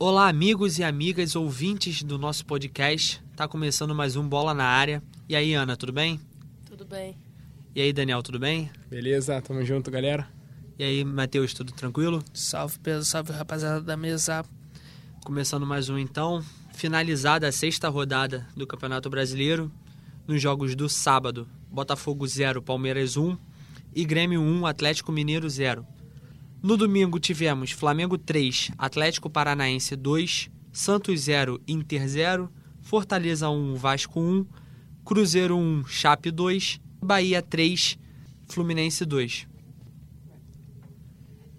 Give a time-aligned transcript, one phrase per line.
[0.00, 3.20] Olá, amigos e amigas ouvintes do nosso podcast.
[3.34, 5.02] Tá começando mais um Bola na Área.
[5.28, 6.20] E aí, Ana, tudo bem?
[6.64, 7.18] Tudo bem.
[7.74, 8.70] E aí, Daniel, tudo bem?
[8.88, 10.28] Beleza, tamo junto, galera.
[10.78, 12.22] E aí, Matheus, tudo tranquilo?
[12.32, 14.44] Salve, Pedro, salve, rapaziada da mesa.
[15.24, 16.44] Começando mais um então.
[16.74, 19.68] Finalizada a sexta rodada do Campeonato Brasileiro.
[20.28, 23.36] Nos jogos do sábado, Botafogo 0, Palmeiras 1
[23.92, 25.84] e Grêmio 1, Atlético Mineiro 0.
[26.60, 34.18] No domingo tivemos Flamengo 3, Atlético Paranaense 2, Santos 0, Inter 0, Fortaleza 1, Vasco
[34.18, 34.44] 1,
[35.04, 37.96] Cruzeiro 1, Chape 2, Bahia 3,
[38.48, 39.46] Fluminense 2.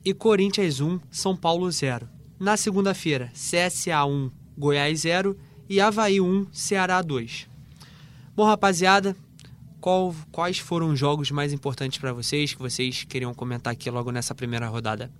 [0.04, 2.10] E Corinthians 1, São Paulo 0.
[2.38, 5.38] Na segunda-feira, CSA 1, Goiás 0
[5.70, 7.48] e Havaí 1, Ceará 2.
[8.36, 9.16] Bom, rapaziada,
[9.80, 14.12] qual, quais foram os jogos mais importantes para vocês que vocês queriam comentar aqui logo
[14.12, 15.12] nessa primeira rodada?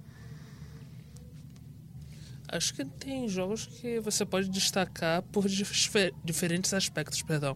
[2.52, 7.56] Acho que tem jogos que você pode destacar por difer diferentes aspectos, perdão.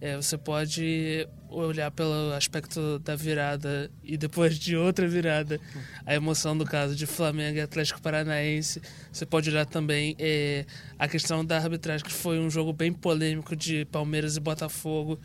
[0.00, 5.60] É, você pode olhar pelo aspecto da virada e depois de outra virada,
[6.06, 8.80] a emoção do caso de Flamengo e Atlético Paranaense.
[9.10, 10.64] Você pode olhar também é,
[10.96, 15.18] a questão da arbitragem, que foi um jogo bem polêmico de Palmeiras e Botafogo.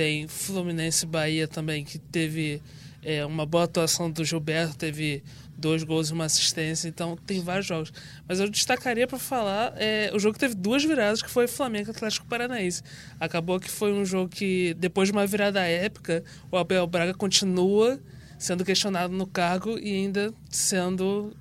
[0.00, 2.62] Tem Fluminense Bahia também, que teve
[3.02, 5.22] é, uma boa atuação do Gilberto, teve
[5.58, 7.92] dois gols e uma assistência, então tem vários jogos.
[8.26, 11.90] Mas eu destacaria para falar é, o jogo que teve duas viradas, que foi Flamengo
[11.90, 12.82] Atlético Paranaense.
[13.20, 18.00] Acabou que foi um jogo que, depois de uma virada épica, o Abel Braga continua
[18.38, 21.36] sendo questionado no cargo e ainda sendo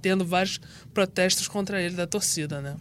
[0.00, 0.58] tendo vários
[0.92, 2.74] protestos contra ele da torcida, né?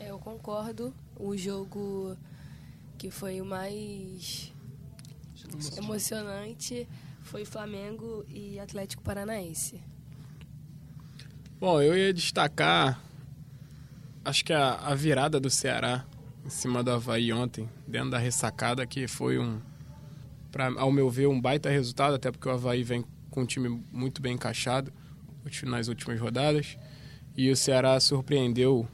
[0.00, 0.92] Eu concordo.
[1.16, 2.16] O jogo
[2.98, 4.52] que foi o mais
[5.76, 6.88] emocionante
[7.22, 9.80] foi Flamengo e Atlético Paranaense.
[11.58, 13.02] Bom, eu ia destacar,
[14.24, 16.04] acho que a, a virada do Ceará
[16.44, 19.60] em cima do Havaí ontem, dentro da ressacada, que foi um,
[20.52, 23.82] pra, ao meu ver, um baita resultado, até porque o Havaí vem com um time
[23.90, 24.92] muito bem encaixado
[25.64, 26.78] nas últimas rodadas.
[27.36, 28.88] E o Ceará surpreendeu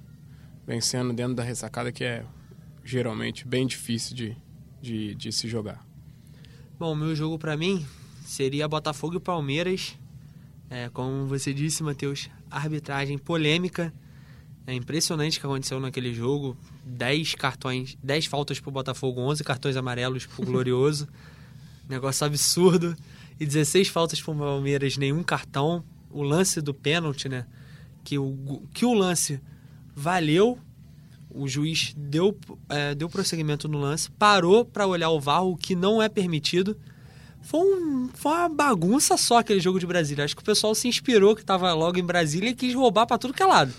[0.66, 2.24] vencendo dentro da ressacada, que é
[2.84, 4.36] geralmente bem difícil de,
[4.80, 5.86] de, de se jogar.
[6.78, 7.86] Bom, meu jogo para mim
[8.24, 9.96] seria Botafogo e Palmeiras.
[10.68, 13.92] É, como você disse, Matheus, arbitragem polêmica.
[14.66, 16.56] É impressionante o que aconteceu naquele jogo.
[16.84, 21.08] 10 cartões, 10 faltas pro Botafogo, 11 cartões amarelos pro Glorioso.
[21.88, 22.96] Negócio absurdo.
[23.38, 25.84] E 16 faltas pro Palmeiras, nenhum cartão.
[26.10, 27.46] O lance do pênalti, né?
[28.04, 29.40] Que o, que o lance
[29.94, 30.58] valeu.
[31.34, 32.36] O juiz deu,
[32.68, 36.76] é, deu prosseguimento no lance, parou para olhar o VAR, o que não é permitido.
[37.42, 40.24] Foi, um, foi uma bagunça só aquele jogo de Brasília.
[40.24, 43.18] Acho que o pessoal se inspirou que estava logo em Brasília e quis roubar para
[43.18, 43.72] tudo que é lado.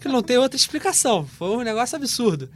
[0.00, 1.26] Que não tem outra explicação.
[1.26, 2.50] Foi um negócio absurdo.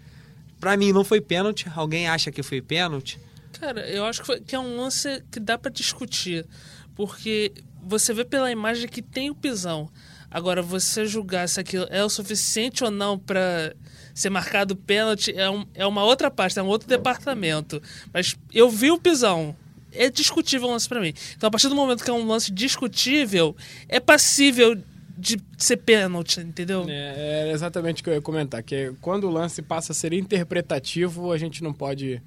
[0.59, 1.67] Para mim não foi pênalti.
[1.75, 3.19] Alguém acha que foi pênalti?
[3.59, 6.47] Cara, eu acho que, foi, que é um lance que dá para discutir.
[6.95, 7.53] Porque
[7.83, 9.89] você vê pela imagem que tem o pisão.
[10.31, 13.75] Agora, você julgar se aquilo é o suficiente ou não para
[14.15, 17.83] ser marcado pênalti é, um, é uma outra parte, é um outro departamento.
[18.13, 19.57] Mas eu vi o pisão
[19.93, 21.13] é discutível o lance para mim.
[21.37, 23.57] Então, a partir do momento que é um lance discutível,
[23.89, 24.77] é passível
[25.17, 26.87] de ser pênalti, entendeu?
[26.89, 30.13] É, é, exatamente o que eu ia comentar, que quando o lance passa a ser
[30.13, 32.23] interpretativo, a gente não pode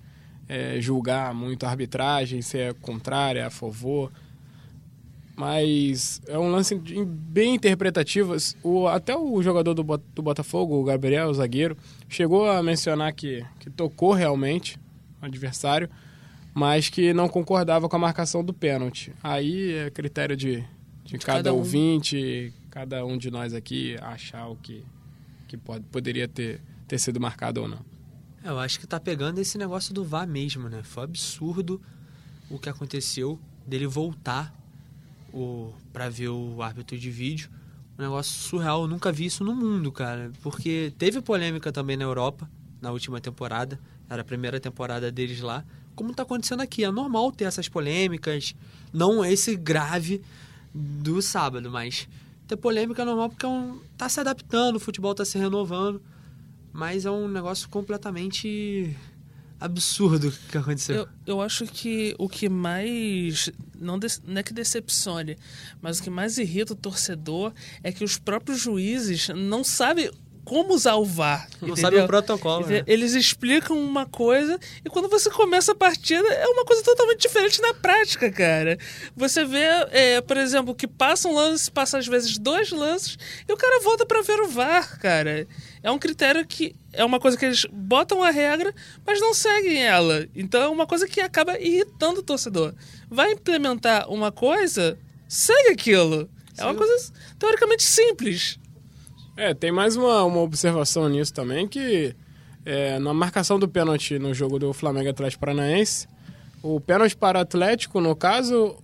[0.47, 4.11] é, julgar muito a arbitragem, se é contrária, a favor.
[5.35, 8.35] Mas é um lance bem interpretativo.
[8.61, 11.75] O, até o jogador do, do Botafogo, o Gabriel, o zagueiro,
[12.07, 14.79] chegou a mencionar que, que tocou realmente
[15.21, 15.89] o adversário,
[16.53, 19.11] mas que não concordava com a marcação do pênalti.
[19.23, 20.63] Aí é critério de,
[21.03, 21.57] de cada, cada um.
[21.57, 24.85] ouvinte, cada um de nós aqui achar o que,
[25.47, 27.79] que pode, poderia ter, ter sido marcado ou não.
[28.43, 30.83] É, eu acho que tá pegando esse negócio do VAR mesmo, né?
[30.83, 31.81] Foi absurdo
[32.51, 34.53] o que aconteceu dele voltar
[35.33, 37.49] o para ver o árbitro de vídeo.
[37.97, 40.31] Um negócio surreal, eu nunca vi isso no mundo, cara.
[40.41, 42.49] Porque teve polêmica também na Europa,
[42.81, 43.79] na última temporada.
[44.09, 45.65] Era a primeira temporada deles lá
[45.95, 46.83] como está acontecendo aqui.
[46.83, 48.55] É normal ter essas polêmicas,
[48.91, 50.21] não esse grave
[50.73, 52.07] do sábado, mas
[52.47, 56.01] ter polêmica é normal porque é um, tá se adaptando, o futebol está se renovando,
[56.71, 58.95] mas é um negócio completamente
[59.63, 60.95] absurdo que aconteceu.
[60.95, 63.49] Eu, eu acho que o que mais.
[63.79, 65.37] Não, de, não é que decepcione,
[65.81, 70.11] mas o que mais irrita o torcedor é que os próprios juízes não sabem
[70.43, 71.47] como usar o VAR.
[71.61, 71.77] Não entendeu?
[71.77, 72.83] sabe o protocolo, né?
[72.85, 77.61] Eles explicam uma coisa e quando você começa a partida é uma coisa totalmente diferente
[77.61, 78.77] na prática, cara.
[79.15, 83.17] Você vê, é, por exemplo, que passa um lance, passa às vezes dois lances
[83.47, 85.47] e o cara volta pra ver o VAR, cara.
[85.81, 88.73] É um critério que é uma coisa que eles botam a regra,
[89.05, 90.27] mas não seguem ela.
[90.35, 92.73] Então é uma coisa que acaba irritando o torcedor.
[93.09, 94.97] Vai implementar uma coisa,
[95.27, 96.29] segue aquilo.
[96.57, 98.59] É uma coisa teoricamente simples.
[99.35, 102.15] É, tem mais uma, uma observação nisso também, que
[102.65, 106.07] é, na marcação do pênalti no jogo do Flamengo Atlético Paranaense,
[106.61, 108.75] o pênalti para Atlético, no caso,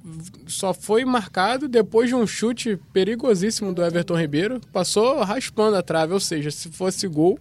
[0.48, 6.13] só foi marcado depois de um chute perigosíssimo do Everton Ribeiro, passou raspando a trave,
[6.13, 7.40] ou seja, se fosse gol,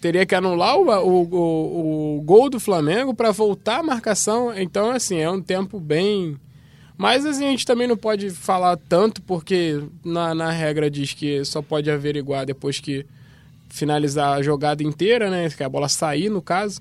[0.00, 4.90] teria que anular o, o, o, o gol do Flamengo para voltar a marcação, então
[4.90, 6.36] assim, é um tempo bem...
[6.96, 11.44] Mas assim, a gente também não pode falar tanto, porque na, na regra diz que
[11.44, 13.04] só pode averiguar depois que
[13.68, 15.50] finalizar a jogada inteira, né?
[15.50, 16.80] Que a bola sair, no caso.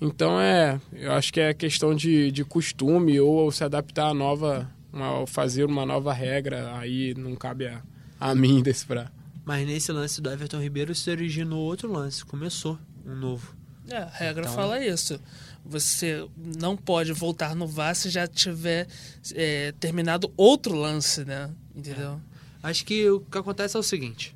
[0.00, 0.80] Então é.
[0.92, 4.70] Eu acho que é questão de, de costume ou se adaptar a nova.
[4.92, 6.76] Uma, fazer uma nova regra.
[6.76, 7.82] Aí não cabe a,
[8.20, 9.10] a mim desse pra.
[9.44, 13.54] Mas nesse lance do Everton Ribeiro se originou outro lance, começou um novo.
[13.88, 15.20] É, a regra Então- fala isso.
[15.64, 16.26] Você
[16.58, 18.86] não pode voltar no VAR se já tiver
[19.34, 21.50] é, terminado outro lance, né?
[21.74, 22.20] Entendeu?
[22.62, 24.34] Acho que o que acontece é o seguinte: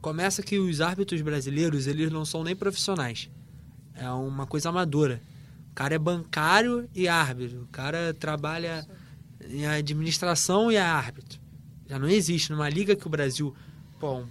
[0.00, 3.28] começa que os árbitros brasileiros eles não são nem profissionais.
[3.94, 5.20] É uma coisa amadora.
[5.72, 7.62] O cara é bancário e árbitro.
[7.62, 8.86] O cara trabalha
[9.48, 11.40] em administração e é árbitro.
[11.88, 13.54] Já não existe numa liga que o Brasil,
[13.98, 14.26] pô, um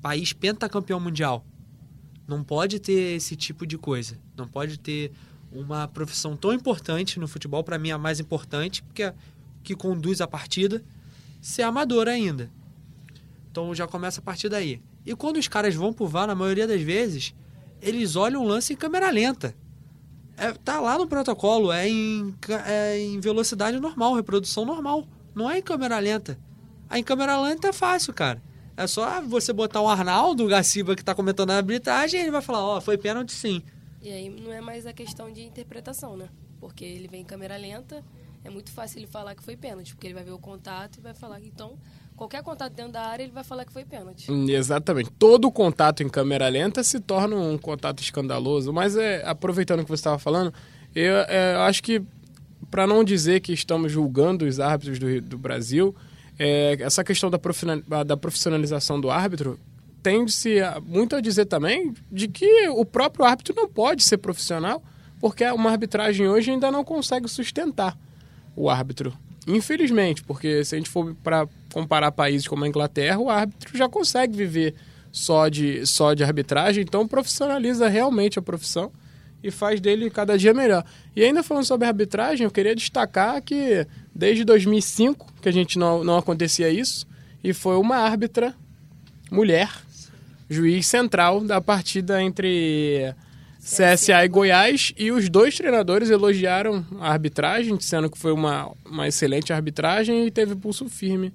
[0.00, 1.44] país pentacampeão mundial,
[2.26, 4.18] não pode ter esse tipo de coisa.
[4.36, 5.12] Não pode ter
[5.52, 9.14] uma profissão tão importante no futebol, para mim a mais importante, porque é
[9.62, 10.82] que conduz a partida,
[11.40, 12.50] ser amador ainda.
[13.50, 14.82] Então já começa a partir daí.
[15.06, 17.34] E quando os caras vão pro VAR, na maioria das vezes,
[17.80, 19.54] eles olham o lance em câmera lenta.
[20.36, 22.34] É, tá lá no protocolo, é em,
[22.66, 25.06] é em velocidade normal, reprodução normal.
[25.34, 26.38] Não é em câmera lenta.
[26.88, 28.42] A em câmera lenta é fácil, cara.
[28.76, 32.30] É só você botar o Arnaldo, o Gaciba, que tá comentando a arbitragem, e ele
[32.30, 33.62] vai falar, ó, foi pênalti sim.
[34.02, 36.28] E aí não é mais a questão de interpretação, né?
[36.60, 38.02] Porque ele vem em câmera lenta,
[38.44, 41.00] é muito fácil ele falar que foi pênalti, porque ele vai ver o contato e
[41.00, 41.78] vai falar que então
[42.14, 44.30] qualquer contato dentro da área ele vai falar que foi pênalti.
[44.30, 45.10] Hum, Exatamente.
[45.18, 48.72] Todo contato em câmera lenta se torna um contato escandaloso.
[48.72, 50.52] Mas é, aproveitando o que você estava falando,
[50.94, 52.02] eu é, acho que,
[52.70, 55.94] para não dizer que estamos julgando os árbitros do, do Brasil,
[56.38, 57.38] é, essa questão da,
[58.16, 59.58] profissionalização do árbitro
[60.02, 64.82] tende-se muito a dizer também de que o próprio árbitro não pode ser profissional,
[65.20, 67.96] porque uma arbitragem hoje ainda não consegue sustentar
[68.54, 69.16] o árbitro.
[69.46, 73.88] Infelizmente, porque se a gente for para comparar países como a Inglaterra, o árbitro já
[73.88, 74.74] consegue viver
[75.10, 78.90] só de, só de arbitragem, então profissionaliza realmente a profissão
[79.42, 80.84] e faz dele cada dia melhor.
[81.14, 86.02] E ainda falando sobre arbitragem, eu queria destacar que desde 2005 que a gente não,
[86.04, 87.06] não acontecia isso,
[87.42, 88.54] e foi uma árbitra
[89.30, 89.70] mulher,
[90.48, 93.14] juiz central da partida entre
[93.60, 99.08] CSA e Goiás, e os dois treinadores elogiaram a arbitragem, dizendo que foi uma, uma
[99.08, 101.32] excelente arbitragem e teve pulso firme.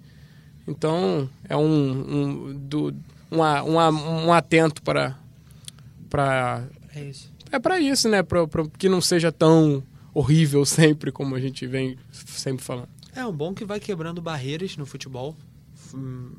[0.68, 1.62] Então, é um,
[2.52, 2.94] um, do,
[3.32, 5.18] um, a- um, um atento para,
[6.10, 6.64] para
[6.96, 7.32] É isso.
[7.52, 8.22] é para isso, né?
[8.22, 9.82] Pra, pra que não seja tão
[10.14, 12.90] horrível sempre como a gente vem sempre falando.
[13.16, 15.36] É um bom que vai quebrando barreiras no futebol.
[15.94, 16.34] Hum,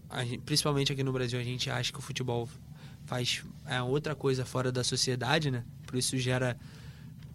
[0.44, 2.49] principalmente aqui no Brasil, a gente acha que o futebol
[3.06, 5.64] faz é, outra coisa fora da sociedade, né?
[5.87, 6.56] Por isso gera.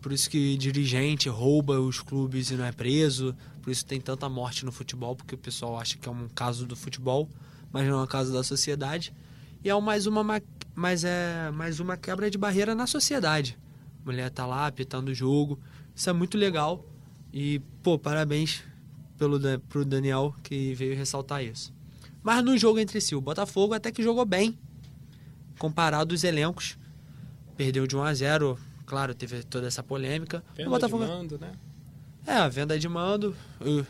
[0.02, 3.36] Por isso que dirigente rouba os clubes e não é preso.
[3.62, 6.66] Por isso tem tanta morte no futebol, porque o pessoal acha que é um caso
[6.66, 7.28] do futebol,
[7.72, 9.12] mas não é um caso da sociedade.
[9.64, 10.42] E é mais uma, ma-
[10.76, 13.58] mas é mais uma quebra de barreira na sociedade.
[14.04, 15.60] A mulher tá lá apitando o jogo.
[15.96, 16.86] Isso é muito legal.
[17.34, 18.64] E, pô, parabéns
[19.18, 21.74] pelo, pro Daniel que veio ressaltar isso.
[22.22, 24.58] Mas no jogo entre si, o Botafogo até que jogou bem.
[25.58, 26.78] Comparado os elencos.
[27.56, 30.44] Perdeu de 1 a 0 Claro, teve toda essa polêmica.
[30.60, 31.06] o Botafogo...
[31.06, 31.52] mando, né?
[32.26, 33.36] É, a venda de mando.
[33.62, 33.86] uh.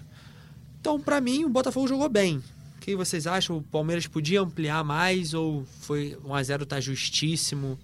[0.79, 2.37] Então, pra mim, o Botafogo jogou bem.
[2.77, 3.57] O que vocês acham?
[3.57, 7.79] O Palmeiras podia ampliar mais ou foi 1 a 0 tá justíssimo?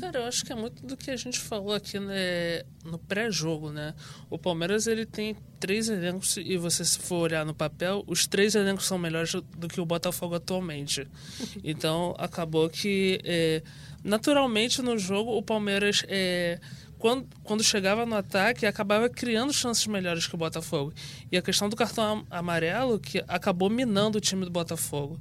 [0.00, 3.70] Cara, eu acho que é muito do que a gente falou aqui né, no pré-jogo,
[3.70, 3.94] né?
[4.28, 8.54] O Palmeiras ele tem três elencos e você se for olhar no papel, os três
[8.56, 11.06] elencos são melhores do que o Botafogo atualmente.
[11.62, 13.62] Então acabou que é,
[14.02, 16.58] naturalmente no jogo o Palmeiras é,
[16.98, 20.92] quando, quando chegava no ataque acabava criando chances melhores que o Botafogo.
[21.30, 25.18] E a questão do cartão am- amarelo que acabou minando o time do Botafogo.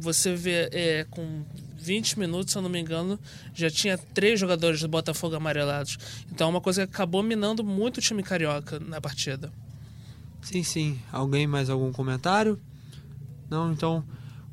[0.00, 1.44] Você vê é, com
[1.80, 3.18] 20 minutos, se eu não me engano,
[3.54, 5.98] já tinha três jogadores do Botafogo amarelados.
[6.30, 9.50] Então é uma coisa que acabou minando muito o time carioca na partida.
[10.42, 10.98] Sim, sim.
[11.12, 12.58] Alguém mais algum comentário?
[13.48, 14.04] Não, então.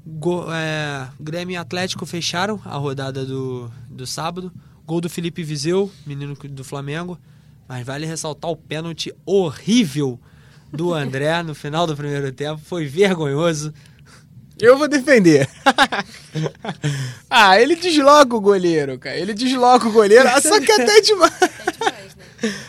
[0.06, 4.52] Go, é, Grêmio e Atlético fecharam a rodada do, do sábado.
[4.86, 7.20] Gol do Felipe Viseu, menino do Flamengo.
[7.68, 10.18] Mas vale ressaltar o pênalti horrível
[10.72, 12.62] do André no final do primeiro tempo.
[12.64, 13.74] Foi vergonhoso.
[14.60, 15.48] Eu vou defender.
[17.30, 19.18] ah, ele desloca o goleiro, cara.
[19.18, 21.34] Ele desloca o goleiro, só que até demais.
[21.42, 22.26] É demais, né?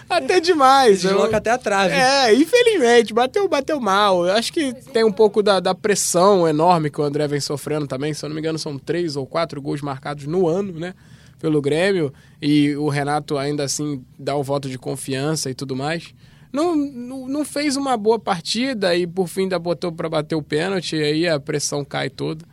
[0.08, 1.02] Até demais.
[1.02, 1.94] Desloca Eu- até a trave.
[1.94, 4.26] É, infelizmente, bateu, bateu mal.
[4.26, 7.86] Eu acho que tem um pouco da, da pressão enorme que o André vem sofrendo
[7.86, 8.12] também.
[8.14, 10.94] Se eu não me engano, são três ou quatro gols marcados no ano, né?
[11.38, 12.12] Pelo Grêmio.
[12.40, 16.14] E o Renato ainda assim dá o voto de confiança e tudo mais.
[16.52, 20.42] Não, não, não fez uma boa partida e por fim ainda botou para bater o
[20.42, 20.96] pênalti.
[20.96, 22.44] E aí a pressão cai toda.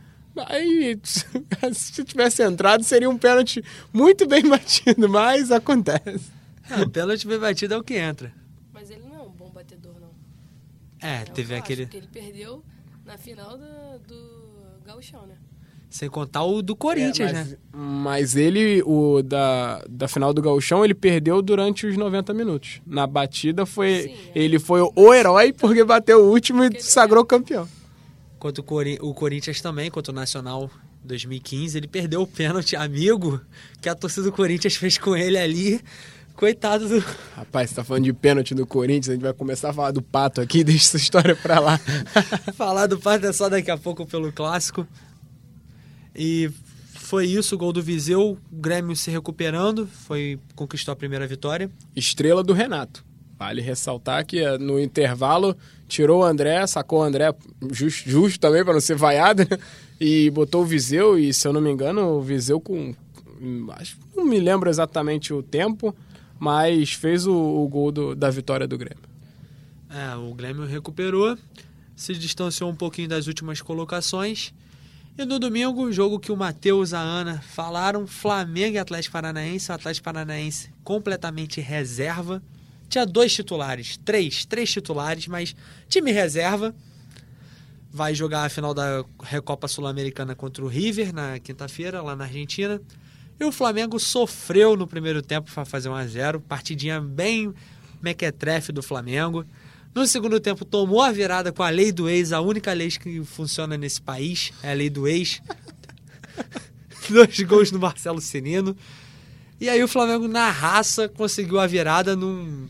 [0.48, 0.98] Aí,
[1.72, 6.30] se tivesse entrado, seria um pênalti muito bem batido, mas acontece.
[6.70, 8.32] É, o pênalti bem batido é o que entra.
[8.72, 10.10] Mas ele não é um bom batedor, não.
[11.00, 11.86] É, É teve aquele.
[11.86, 12.62] que ele perdeu
[13.04, 15.36] na final da- do Gauchão, né?
[15.96, 17.56] Sem contar o do Corinthians, É, mas, né?
[17.72, 22.82] Mas ele, o da, da final do Gauchão, ele perdeu durante os 90 minutos.
[22.86, 24.02] Na batida foi.
[24.02, 24.38] Sim, é.
[24.38, 27.66] ele foi o herói porque bateu o último e sagrou campeão.
[28.38, 30.70] Quanto o, Cori- o Corinthians também, quanto o Nacional
[31.02, 33.40] 2015, ele perdeu o pênalti amigo
[33.80, 35.80] que a torcida do Corinthians fez com ele ali.
[36.34, 37.02] Coitado do.
[37.34, 40.02] Rapaz, você tá falando de pênalti do Corinthians, a gente vai começar a falar do
[40.02, 41.80] pato aqui, deixa essa história pra lá.
[42.54, 44.86] Falar do Pato é só daqui a pouco pelo clássico.
[46.16, 46.50] E
[46.94, 51.70] foi isso, o gol do Viseu, o Grêmio se recuperando, foi conquistou a primeira vitória.
[51.94, 53.04] Estrela do Renato.
[53.38, 55.54] Vale ressaltar que eh, no intervalo
[55.86, 57.34] tirou o André, sacou o André
[57.70, 59.58] justo, justo também para não ser vaiado, né?
[60.00, 61.18] e botou o Viseu.
[61.18, 62.94] E se eu não me engano, o Viseu com.
[63.78, 65.94] acho- Não me lembro exatamente o tempo,
[66.40, 69.04] mas fez o, o gol do- da vitória do Grêmio.
[69.90, 71.36] É, o Grêmio recuperou,
[71.94, 74.52] se distanciou um pouquinho das últimas colocações.
[75.18, 79.70] E no domingo, jogo que o Matheus e a Ana falaram, Flamengo e Atlético Paranaense,
[79.70, 82.42] o Atlético Paranaense completamente reserva.
[82.86, 85.56] Tinha dois titulares, três, três titulares, mas
[85.88, 86.74] time reserva.
[87.90, 92.78] Vai jogar a final da Recopa Sul-Americana contra o River na quinta-feira, lá na Argentina.
[93.40, 97.54] E o Flamengo sofreu no primeiro tempo para fazer 1 a 0 Partidinha bem
[98.02, 99.46] mequetrefe do Flamengo.
[99.96, 103.24] No segundo tempo, tomou a virada com a lei do ex, a única lei que
[103.24, 105.40] funciona nesse país, é a lei do ex.
[107.08, 108.76] Dois gols do Marcelo Cirino.
[109.58, 112.68] E aí o Flamengo, na raça, conseguiu a virada num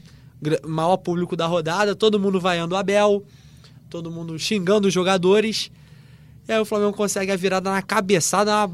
[0.65, 3.27] maior público da rodada, todo mundo vaiando o Abel,
[3.91, 5.69] todo mundo xingando os jogadores.
[6.47, 8.71] E aí o Flamengo consegue a virada na cabeçada, uma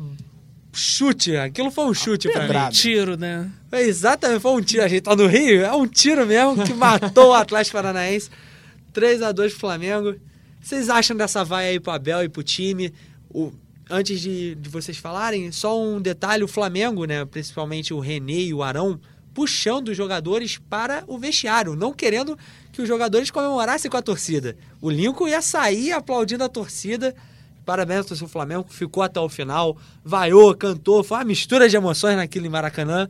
[0.73, 1.37] chute.
[1.37, 2.47] Aquilo foi um chute pra mim.
[2.47, 2.73] pedrada.
[2.73, 3.50] Tiro, né?
[3.69, 4.85] Foi Exatamente, foi um tiro.
[4.85, 8.31] A gente tá no Rio, é um tiro mesmo que matou o Atlético Paranaense.
[8.93, 10.11] 3 a 2 pro Flamengo.
[10.11, 12.93] O que vocês acham dessa vaia aí pro Abel e pro time?
[13.31, 13.52] O,
[13.91, 18.55] antes de, de vocês falarem, só um detalhe: o Flamengo, né, principalmente o René e
[18.55, 18.99] o Arão,
[19.35, 22.38] puxando os jogadores para o vestiário, não querendo
[22.71, 24.57] que os jogadores comemorassem com a torcida.
[24.81, 27.14] O Lincoln ia sair aplaudindo a torcida.
[27.64, 32.16] Parabéns ao do Flamengo, ficou até o final, vaiou, cantou, foi uma mistura de emoções
[32.16, 33.09] naquilo em Maracanã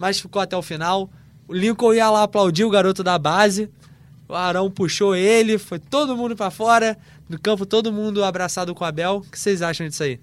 [0.00, 1.10] mas ficou até o final.
[1.46, 3.68] O Lincoln ia lá aplaudir o garoto da base.
[4.26, 6.96] O Arão puxou ele, foi todo mundo pra fora.
[7.28, 9.16] No campo, todo mundo abraçado com o Abel.
[9.16, 10.18] O que vocês acham disso aí?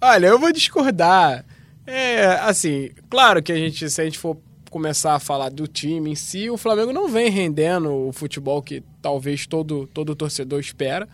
[0.00, 1.44] Olha, eu vou discordar.
[1.86, 4.36] É, assim, claro que a gente, se a gente for
[4.68, 8.82] começar a falar do time em si, o Flamengo não vem rendendo o futebol que
[9.00, 11.08] talvez todo, todo torcedor espera.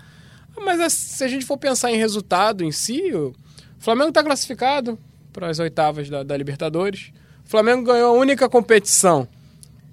[0.64, 3.34] Mas assim, se a gente for pensar em resultado em si, o
[3.78, 4.98] Flamengo está classificado
[5.32, 7.12] para as oitavas da, da Libertadores.
[7.44, 9.26] O Flamengo ganhou a única competição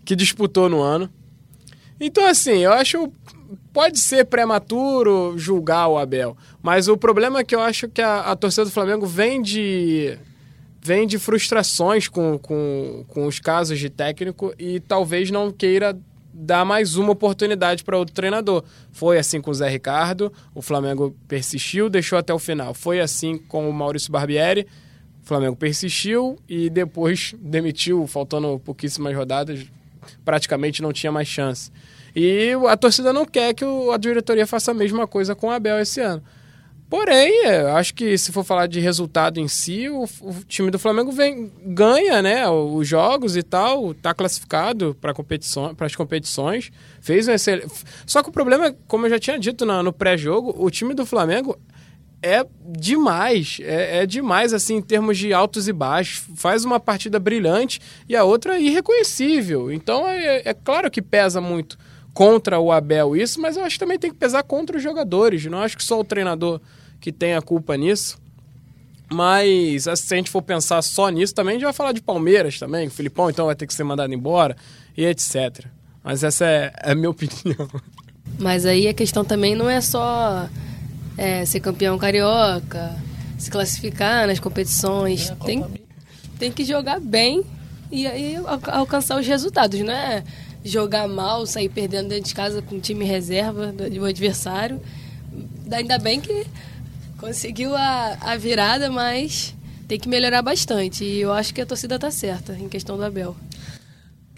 [0.05, 1.09] que disputou no ano.
[1.99, 3.11] Então, assim, eu acho.
[3.71, 8.21] Pode ser prematuro julgar o Abel, mas o problema é que eu acho que a,
[8.21, 10.17] a torcida do Flamengo vem de.
[10.81, 15.97] vem de frustrações com, com, com os casos de técnico e talvez não queira
[16.39, 18.63] dar mais uma oportunidade para outro treinador.
[18.91, 22.73] Foi assim com o Zé Ricardo, o Flamengo persistiu, deixou até o final.
[22.73, 24.67] Foi assim com o Maurício Barbieri,
[25.23, 29.65] o Flamengo persistiu e depois demitiu, faltando pouquíssimas rodadas,
[30.23, 31.71] praticamente não tinha mais chance.
[32.15, 35.79] E a torcida não quer que a diretoria faça a mesma coisa com o Abel
[35.79, 36.23] esse ano.
[36.89, 40.79] Porém, eu acho que se for falar de resultado em si, o, o time do
[40.79, 47.27] Flamengo vem, ganha né, os jogos e tal, está classificado para competição, as competições, fez
[47.27, 47.61] um excel...
[48.05, 50.93] Só que o problema, é, como eu já tinha dito na- no pré-jogo, o time
[50.93, 51.59] do Flamengo
[52.21, 56.23] é demais, é, é, demais assim em termos de altos e baixos.
[56.35, 59.71] Faz uma partida brilhante e a outra irreconhecível.
[59.71, 61.77] Então é, é, claro que pesa muito
[62.13, 65.45] contra o Abel isso, mas eu acho que também tem que pesar contra os jogadores.
[65.45, 66.59] Não acho que só o treinador
[66.99, 68.17] que tem a culpa nisso.
[69.09, 72.59] Mas se a gente for pensar só nisso, também a gente vai falar de Palmeiras
[72.59, 72.87] também.
[72.87, 74.55] O Filipão então vai ter que ser mandado embora
[74.97, 75.65] e etc.
[76.03, 77.69] Mas essa é, é a minha opinião.
[78.37, 80.49] Mas aí a questão também não é só
[81.17, 82.95] é, ser campeão carioca,
[83.37, 85.31] se classificar nas competições.
[85.45, 85.63] Tem,
[86.37, 87.43] tem que jogar bem
[87.89, 88.35] e aí
[88.65, 90.23] alcançar os resultados, não é
[90.63, 94.81] jogar mal, sair perdendo dentro de casa com time reserva do adversário.
[95.71, 96.45] Ainda bem que
[97.17, 99.55] conseguiu a, a virada, mas
[99.87, 101.03] tem que melhorar bastante.
[101.03, 103.35] E eu acho que a torcida está certa em questão do Abel.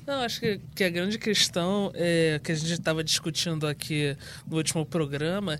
[0.06, 4.18] Não, acho que, que a grande questão é, que a gente estava discutindo aqui
[4.48, 5.60] no último programa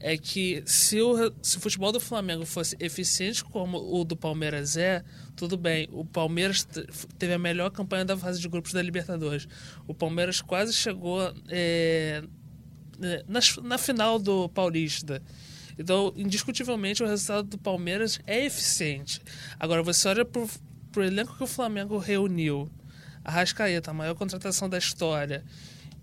[0.00, 4.78] é que se o, se o futebol do Flamengo fosse eficiente como o do Palmeiras
[4.78, 5.04] é,
[5.36, 5.86] tudo bem.
[5.92, 6.66] O Palmeiras
[7.18, 9.46] teve a melhor campanha da fase de grupos da Libertadores.
[9.86, 12.22] O Palmeiras quase chegou é,
[13.02, 15.22] é na, na final do Paulista.
[15.80, 19.18] Então, indiscutivelmente, o resultado do Palmeiras é eficiente.
[19.58, 22.70] Agora, você olha para o elenco que o Flamengo reuniu.
[23.24, 25.42] Arrascaeta, a maior contratação da história.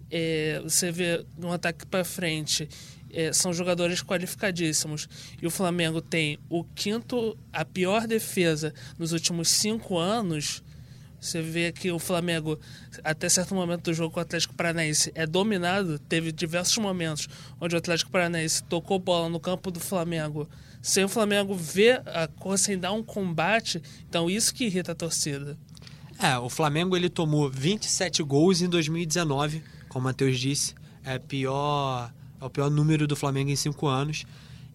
[0.10, 2.67] É, você vê um ataque para frente
[3.12, 5.07] é, são jogadores qualificadíssimos.
[5.39, 10.63] E o Flamengo tem o quinto, a pior defesa nos últimos cinco anos.
[11.19, 12.59] Você vê que o Flamengo,
[13.03, 15.97] até certo momento do jogo com o Atlético Paranaense, é dominado.
[16.00, 17.27] Teve diversos momentos
[17.59, 20.47] onde o Atlético Paranaense tocou bola no campo do Flamengo,
[20.81, 23.81] sem o Flamengo ver a coisa, sem dar um combate.
[24.07, 25.57] Então, isso que irrita a torcida.
[26.19, 30.74] É, o Flamengo ele tomou 27 gols em 2019, como o Matheus disse.
[31.03, 34.25] É pior é o pior número do Flamengo em cinco anos.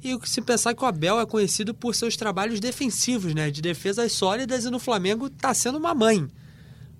[0.02, 3.50] E se pensar que o Abel é conhecido por seus trabalhos defensivos, né?
[3.50, 6.28] De defesas sólidas e no Flamengo tá sendo uma mãe.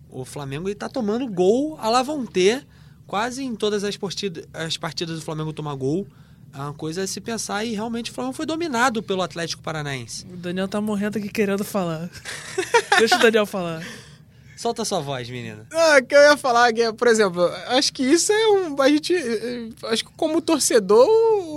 [0.08, 1.90] O Flamengo está tomando gol a
[2.32, 2.66] ter.
[3.06, 6.06] Quase em todas as partidas, as partidas do Flamengo toma gol.
[6.54, 10.26] É uma coisa a se pensar e realmente o Flamengo foi dominado pelo Atlético Paranaense.
[10.26, 12.10] O Daniel tá morrendo aqui querendo falar.
[12.98, 13.82] Deixa o Daniel falar.
[14.62, 15.66] Solta sua voz, menina.
[15.72, 18.80] Ah, que eu ia falar, que, por exemplo, acho que isso é um.
[18.80, 19.12] A gente.
[19.86, 21.04] Acho que como torcedor,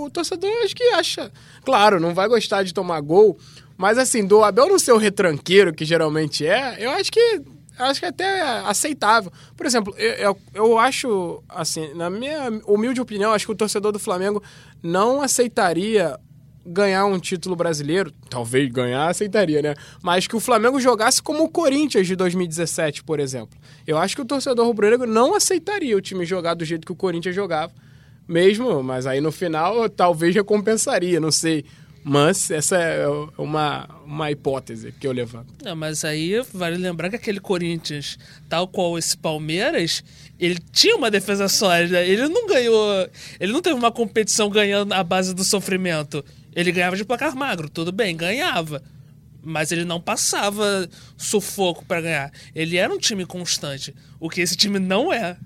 [0.02, 1.30] o torcedor acho que acha.
[1.64, 3.38] Claro, não vai gostar de tomar gol,
[3.76, 7.42] mas assim, do Abel não ser o retranqueiro que geralmente é, eu acho que.
[7.78, 9.30] Acho que é até aceitável.
[9.56, 13.92] Por exemplo, eu, eu, eu acho, assim, na minha humilde opinião, acho que o torcedor
[13.92, 14.42] do Flamengo
[14.82, 16.18] não aceitaria
[16.66, 19.74] ganhar um título brasileiro, talvez ganhar, aceitaria, né?
[20.02, 23.58] Mas que o Flamengo jogasse como o Corinthians de 2017, por exemplo.
[23.86, 26.96] Eu acho que o torcedor rubro-negro não aceitaria o time jogar do jeito que o
[26.96, 27.72] Corinthians jogava.
[28.28, 31.64] Mesmo, mas aí no final talvez recompensaria, não sei.
[32.08, 33.04] Mas essa é
[33.36, 35.52] uma, uma hipótese que eu levanto.
[35.64, 38.16] Não, mas aí vale lembrar que aquele Corinthians,
[38.48, 40.04] tal qual esse Palmeiras,
[40.38, 42.00] ele tinha uma defesa sólida.
[42.04, 43.08] Ele não ganhou.
[43.40, 46.24] Ele não teve uma competição ganhando a base do sofrimento.
[46.56, 48.82] Ele ganhava de placar magro, tudo bem, ganhava.
[49.44, 52.32] Mas ele não passava sufoco para ganhar.
[52.54, 55.36] Ele era um time constante, o que esse time não é.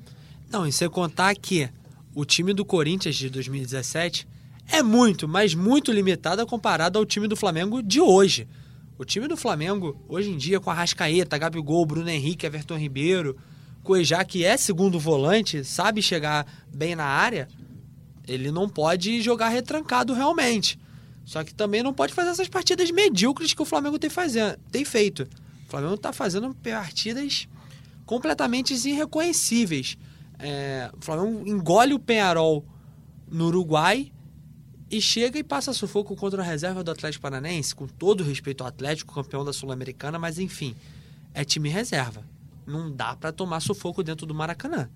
[0.48, 1.68] Não, e sem contar que
[2.14, 4.26] o time do Corinthians de 2017
[4.68, 8.46] é muito, mas muito limitado comparado ao time do Flamengo de hoje.
[8.96, 13.36] O time do Flamengo, hoje em dia, com a Rascaeta, Gabigol, Bruno Henrique, Everton Ribeiro,
[13.82, 17.48] Cuejá, que é segundo volante, sabe chegar bem na área,
[18.28, 20.78] ele não pode jogar retrancado realmente.
[21.24, 24.84] Só que também não pode fazer essas partidas medíocres que o Flamengo tem, fazendo, tem
[24.84, 25.28] feito.
[25.66, 27.46] O Flamengo está fazendo partidas
[28.04, 29.96] completamente irreconhecíveis.
[30.38, 32.64] É, o Flamengo engole o Penharol
[33.30, 34.10] no Uruguai
[34.90, 38.68] e chega e passa sufoco contra a reserva do Atlético Paranaense, com todo respeito ao
[38.68, 40.74] Atlético, campeão da Sul-Americana, mas enfim,
[41.32, 42.24] é time reserva.
[42.66, 44.88] Não dá para tomar sufoco dentro do Maracanã.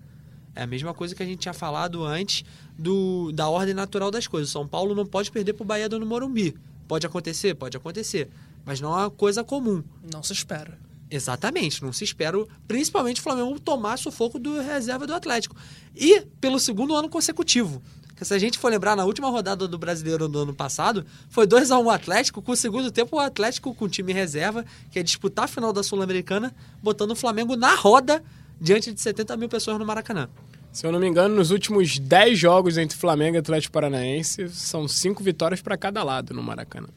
[0.55, 2.45] É a mesma coisa que a gente tinha falado antes
[2.77, 4.49] do, da ordem natural das coisas.
[4.49, 6.55] São Paulo não pode perder para o Bahia do Morumbi.
[6.87, 7.53] Pode acontecer?
[7.55, 8.29] Pode acontecer.
[8.63, 9.83] Mas não é uma coisa comum.
[10.11, 10.77] Não se espera.
[11.09, 12.37] Exatamente, não se espera,
[12.67, 15.55] principalmente o Flamengo tomar sufoco do reserva do Atlético.
[15.95, 17.81] E pelo segundo ano consecutivo.
[18.07, 21.45] Porque se a gente for lembrar, na última rodada do Brasileiro do ano passado, foi
[21.45, 24.65] 2 a 1 um Atlético, com o segundo tempo o Atlético com o time reserva,
[24.89, 28.23] que é disputar a final da Sul-Americana, botando o Flamengo na roda
[28.59, 30.29] diante de 70 mil pessoas no Maracanã.
[30.75, 34.89] Se eu não me engano, nos últimos 10 jogos entre Flamengo e Atlético Paranaense, são
[34.89, 36.89] 5 vitórias para cada lado no Maracanã.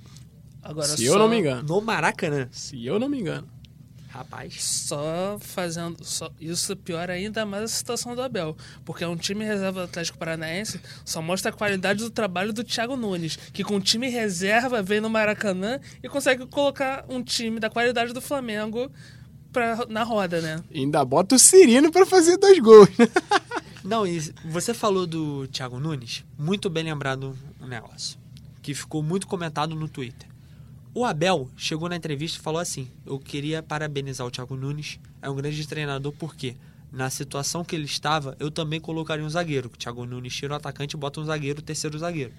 [0.60, 1.62] Agora, Se eu não me engano.
[1.62, 2.48] No Maracanã?
[2.50, 3.48] Se eu não me engano.
[4.08, 4.64] Rapaz.
[4.64, 6.02] Só fazendo.
[6.02, 8.56] Só, isso piora ainda mais a situação do Abel.
[8.84, 12.64] Porque é um time reserva do Atlético Paranaense só mostra a qualidade do trabalho do
[12.64, 13.38] Thiago Nunes.
[13.52, 18.20] Que com time reserva vem no Maracanã e consegue colocar um time da qualidade do
[18.20, 18.90] Flamengo
[19.52, 20.64] pra, na roda, né?
[20.68, 22.88] E ainda bota o Cirino pra fazer dois gols.
[22.98, 23.06] né?
[23.88, 28.18] Não, e você falou do Thiago Nunes, muito bem lembrado um negócio,
[28.60, 30.28] que ficou muito comentado no Twitter.
[30.92, 35.30] O Abel chegou na entrevista e falou assim: Eu queria parabenizar o Thiago Nunes, é
[35.30, 36.54] um grande treinador, porque
[36.92, 39.70] na situação que ele estava, eu também colocaria um zagueiro.
[39.72, 42.34] O Thiago Nunes tira o atacante e bota um zagueiro, o terceiro zagueiro.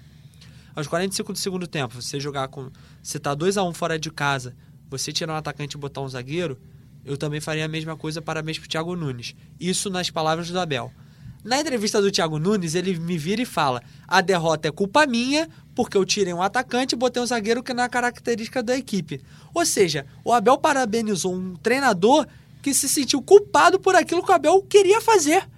[0.76, 2.70] Aos 45 do segundo tempo, você jogar com.
[3.02, 4.54] Você tá 2 a 1 fora de casa,
[4.88, 6.56] você tirar um atacante e botar um zagueiro,
[7.04, 9.34] eu também faria a mesma coisa, parabéns pro Thiago Nunes.
[9.58, 10.92] Isso nas palavras do Abel.
[11.42, 15.48] Na entrevista do Thiago Nunes, ele me vira e fala: a derrota é culpa minha,
[15.74, 19.22] porque eu tirei um atacante e botei um zagueiro que não é característica da equipe.
[19.54, 22.26] Ou seja, o Abel parabenizou um treinador
[22.62, 25.48] que se sentiu culpado por aquilo que o Abel queria fazer.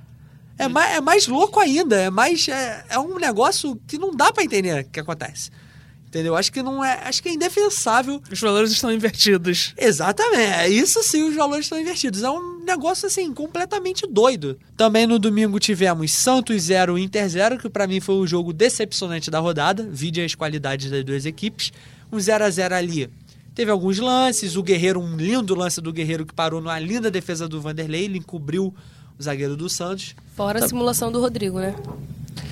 [0.57, 2.47] É mais, é mais louco ainda, é mais.
[2.47, 5.51] É, é um negócio que não dá pra entender o que acontece.
[6.13, 6.37] Entendeu?
[6.37, 7.01] Acho que não é.
[7.05, 9.73] Acho que é indefensável Os valores estão invertidos.
[9.79, 12.23] Exatamente, é isso sim, os valores estão invertidos.
[12.23, 14.59] É um negócio assim, completamente doido.
[14.77, 19.31] Também no domingo tivemos Santos 0, Inter 0, que pra mim foi o jogo decepcionante
[19.31, 21.73] da rodada, vide as qualidades das duas equipes.
[22.13, 23.09] Um 0 a 0 ali.
[23.55, 27.49] Teve alguns lances, o Guerreiro, um lindo lance do Guerreiro que parou numa linda defesa
[27.49, 28.75] do Vanderlei, ele encobriu
[29.19, 30.15] o zagueiro do Santos.
[30.37, 31.75] Fora a simulação do Rodrigo, né?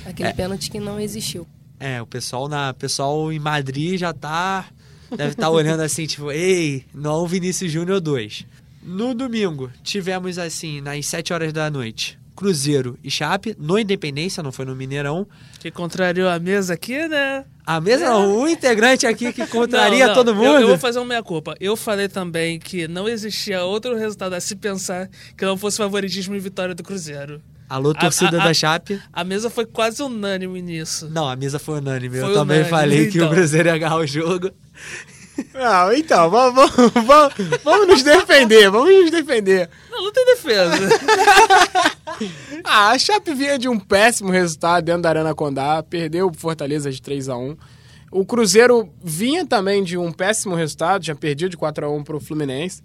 [0.03, 0.33] Aquele É.
[0.33, 1.45] pênalti que não existiu.
[1.83, 4.65] É, o pessoal na pessoal em Madrid já tá
[5.09, 8.45] deve estar olhando assim, tipo, ei, não Vinícius Júnior 2.
[8.83, 14.51] No domingo, tivemos assim, nas 7 horas da noite, Cruzeiro e Chape, no Independência, não
[14.51, 15.27] foi no Mineirão.
[15.59, 17.45] Que contrariou a mesa aqui, né?
[17.65, 20.61] A mesma, um integrante aqui que contraria Não, não, todo eu- mundo.
[20.61, 21.55] Eu, vou fazer uma meia-culpa.
[21.59, 26.35] Eu falei também que não existia outro resultado a se pensar que não fosse favoritismo
[26.35, 27.41] e vitória do Cruzeiro.
[27.73, 29.01] Alô, torcida a- a- da Chape.
[29.13, 31.09] A mesa foi quase unânime nisso.
[31.09, 32.17] Não, a mesa foi unânime.
[32.17, 33.33] eu Foi também unânime, falei que o então.
[33.33, 34.51] Cruzeiro ia agarrar o jogo.
[35.53, 39.69] Não, então, vamos, vamos, vamos, vamos nos defender, vamos nos defender.
[39.89, 40.71] Não, não tem defesa.
[42.63, 46.91] Ah, a Chape vinha de um péssimo resultado dentro da Arena Condá, perdeu o Fortaleza
[46.91, 47.55] de 3 a 1
[48.11, 52.19] O Cruzeiro vinha também de um péssimo resultado, já perdia de 4 a 1 pro
[52.19, 52.83] Fluminense.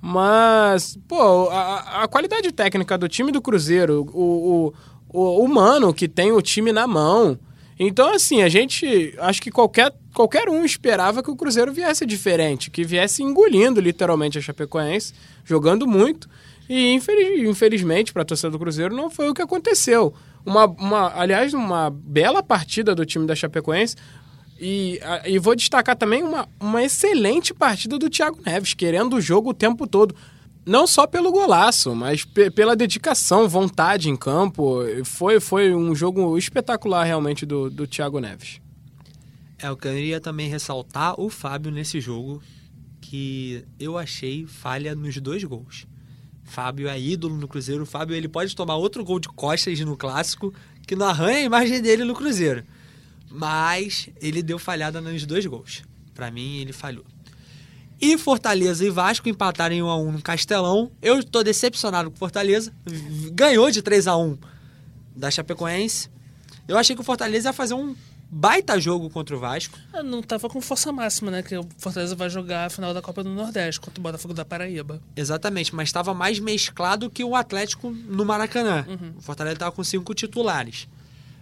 [0.00, 4.72] Mas, pô, a, a qualidade técnica do time do Cruzeiro, o,
[5.10, 7.38] o, o humano que tem o time na mão.
[7.78, 9.14] Então, assim, a gente.
[9.18, 14.38] Acho que qualquer, qualquer um esperava que o Cruzeiro viesse diferente, que viesse engolindo literalmente
[14.38, 15.12] a Chapecoense,
[15.44, 16.28] jogando muito.
[16.68, 20.12] E infeliz- infelizmente, para a torcida do Cruzeiro, não foi o que aconteceu.
[20.44, 23.96] Uma, uma, aliás, uma bela partida do time da Chapecoense.
[24.60, 29.50] E, e vou destacar também uma, uma excelente partida do Thiago Neves, querendo o jogo
[29.50, 30.14] o tempo todo.
[30.66, 34.80] Não só pelo golaço, mas pe- pela dedicação, vontade em campo.
[35.04, 38.60] Foi, foi um jogo espetacular realmente do, do Thiago Neves.
[39.58, 42.42] É, eu queria também ressaltar o Fábio nesse jogo,
[43.00, 45.86] que eu achei falha nos dois gols.
[46.44, 47.84] Fábio é ídolo no Cruzeiro.
[47.84, 50.52] O Fábio ele pode tomar outro gol de costas no clássico,
[50.86, 52.64] que não arranha a imagem dele no Cruzeiro.
[53.30, 55.82] Mas ele deu falhada nos dois gols.
[56.14, 57.04] Pra mim, ele falhou.
[58.00, 60.90] E Fortaleza e Vasco empataram em 1 a 1 no Castelão.
[61.02, 62.72] Eu tô decepcionado com o Fortaleza.
[63.32, 64.38] Ganhou de 3 a 1
[65.16, 66.08] da Chapecoense.
[66.66, 67.96] Eu achei que o Fortaleza ia fazer um
[68.30, 69.76] baita jogo contra o Vasco.
[69.92, 71.42] Ah, Não tava com força máxima, né?
[71.42, 74.44] Que o Fortaleza vai jogar a final da Copa do Nordeste contra o Botafogo da
[74.44, 75.00] Paraíba.
[75.16, 78.86] Exatamente, mas estava mais mesclado que o Atlético no Maracanã.
[79.16, 80.86] O Fortaleza estava com cinco titulares.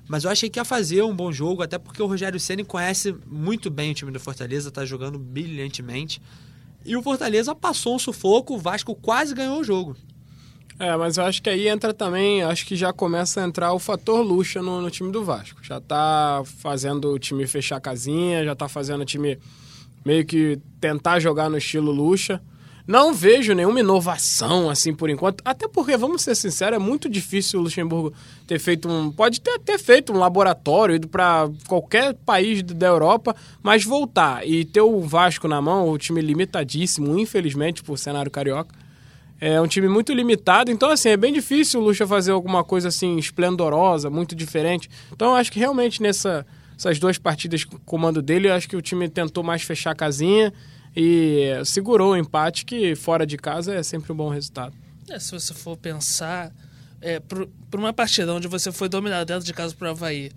[0.09, 3.15] Mas eu achei que ia fazer um bom jogo, até porque o Rogério Ceni conhece
[3.27, 6.21] muito bem o time do Fortaleza, está jogando brilhantemente.
[6.85, 9.97] E o Fortaleza passou um sufoco, o Vasco quase ganhou o jogo.
[10.79, 13.79] É, mas eu acho que aí entra também, acho que já começa a entrar o
[13.79, 15.59] fator luxa no, no time do Vasco.
[15.63, 19.39] Já tá fazendo o time fechar a casinha, já tá fazendo o time
[20.05, 22.41] meio que tentar jogar no estilo luxa.
[22.87, 27.59] Não vejo nenhuma inovação assim por enquanto, até porque, vamos ser sinceros, é muito difícil
[27.59, 28.13] o Luxemburgo
[28.47, 29.11] ter feito um.
[29.11, 34.65] Pode ter, ter feito um laboratório, ido para qualquer país da Europa, mas voltar e
[34.65, 38.73] ter o Vasco na mão, o time limitadíssimo, infelizmente, por cenário carioca.
[39.41, 42.89] É um time muito limitado, então assim, é bem difícil o Lucha fazer alguma coisa
[42.89, 44.89] assim esplendorosa, muito diferente.
[45.13, 46.47] Então eu acho que realmente nessa,
[46.79, 49.91] essas duas partidas com o comando dele, eu acho que o time tentou mais fechar
[49.91, 50.55] a casinha
[50.97, 54.75] e segurou o empate, que fora de casa é sempre um bom resultado.
[55.11, 56.51] É, se você for pensar,
[57.01, 60.33] é, por, por uma partida onde você foi dominado dentro de casa pro Havaí,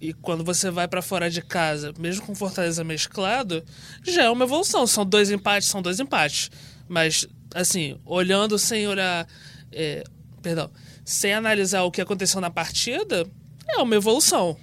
[0.00, 3.64] e quando você vai pra fora de casa, mesmo com Fortaleza mesclado,
[4.02, 4.86] já é uma evolução.
[4.86, 6.50] São dois empates, são dois empates.
[6.86, 9.26] Mas, assim, olhando sem olhar.
[9.72, 10.04] é,
[10.42, 10.70] perdão.
[11.06, 13.26] Sem analisar o que aconteceu na partida,
[13.66, 14.58] é uma evolução.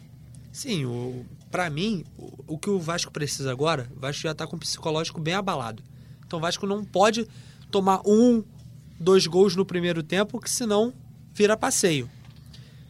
[0.52, 2.04] Sim, o, pra mim,
[2.48, 5.84] o, que o Vasco precisa agora, o Vasco já tá com o psicológico bem abalado.
[6.26, 7.28] Então o Vasco não pode
[7.70, 8.44] tomar um,
[9.00, 10.94] dois gols no primeiro tempo, que senão
[11.34, 12.10] vira passeio.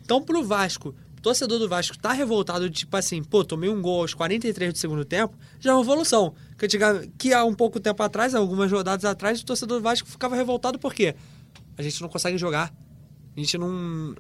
[0.04, 4.02] Então pro Vasco, o torcedor do Vasco tá revoltado, tipo assim, pô, tomei um gol
[4.02, 6.34] aos 43 do segundo tempo, já é uma evolução.
[6.58, 10.08] Que, antiga- que há um pouco tempo atrás, algumas rodadas atrás, o torcedor do Vasco
[10.08, 11.16] ficava revoltado porque
[11.78, 12.74] a gente não consegue jogar.
[13.36, 14.14] A gente não,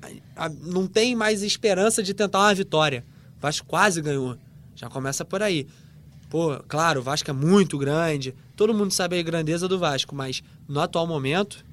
[0.61, 3.05] não tem mais esperança de tentar uma vitória.
[3.41, 4.37] Vasco quase ganhou.
[4.75, 5.67] Já começa por aí.
[6.29, 8.33] Pô, claro, o Vasco é muito grande.
[8.55, 11.65] Todo mundo sabe a grandeza do Vasco, mas no atual momento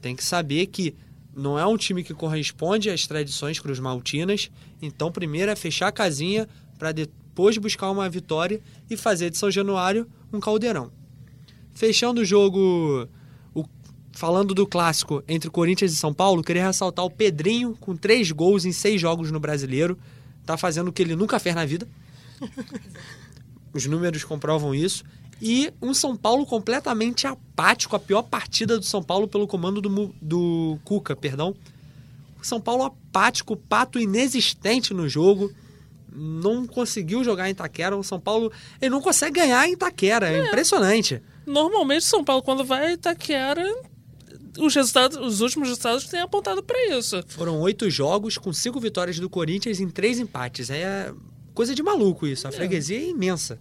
[0.00, 0.94] tem que saber que
[1.36, 4.50] não é um time que corresponde às tradições cruz-maltinas.
[4.80, 9.50] Então, primeiro é fechar a casinha para depois buscar uma vitória e fazer de São
[9.50, 10.90] Januário um caldeirão.
[11.74, 13.06] Fechando o jogo,
[13.54, 13.64] o-
[14.12, 18.64] falando do clássico entre Corinthians e São Paulo, queria ressaltar o Pedrinho com três gols
[18.64, 19.98] em seis jogos no Brasileiro.
[20.50, 21.86] Tá fazendo o que ele nunca fez na vida.
[23.72, 25.04] Os números comprovam isso.
[25.40, 30.12] E um São Paulo completamente apático, a pior partida do São Paulo pelo comando do,
[30.20, 31.54] do Cuca, perdão.
[32.42, 35.52] O São Paulo apático, pato inexistente no jogo.
[36.12, 37.96] Não conseguiu jogar em Itaquera.
[37.96, 38.50] O São Paulo
[38.82, 40.32] ele não consegue ganhar em Itaquera.
[40.32, 41.22] É, impressionante.
[41.46, 43.64] Normalmente, São Paulo, quando vai a Itaquera,
[44.58, 47.22] os, resultados, os últimos resultados têm apontado para isso.
[47.28, 50.70] Foram oito jogos com cinco vitórias do Corinthians em três empates.
[50.70, 51.12] É
[51.54, 52.48] coisa de maluco isso.
[52.48, 53.58] A freguesia é imensa.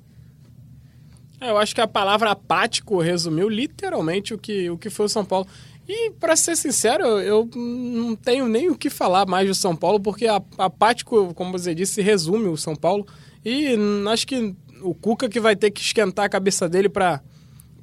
[1.42, 5.10] É, eu acho que a palavra apático resumiu literalmente o que, o que foi o
[5.10, 5.48] São Paulo.
[5.88, 10.00] E, para ser sincero, eu, não tenho nem o que falar mais do São Paulo,
[10.00, 13.08] porque a- apático, como você disse, resume o São Paulo.
[13.44, 17.22] E hum, acho que o Cuca que vai ter que esquentar a cabeça dele para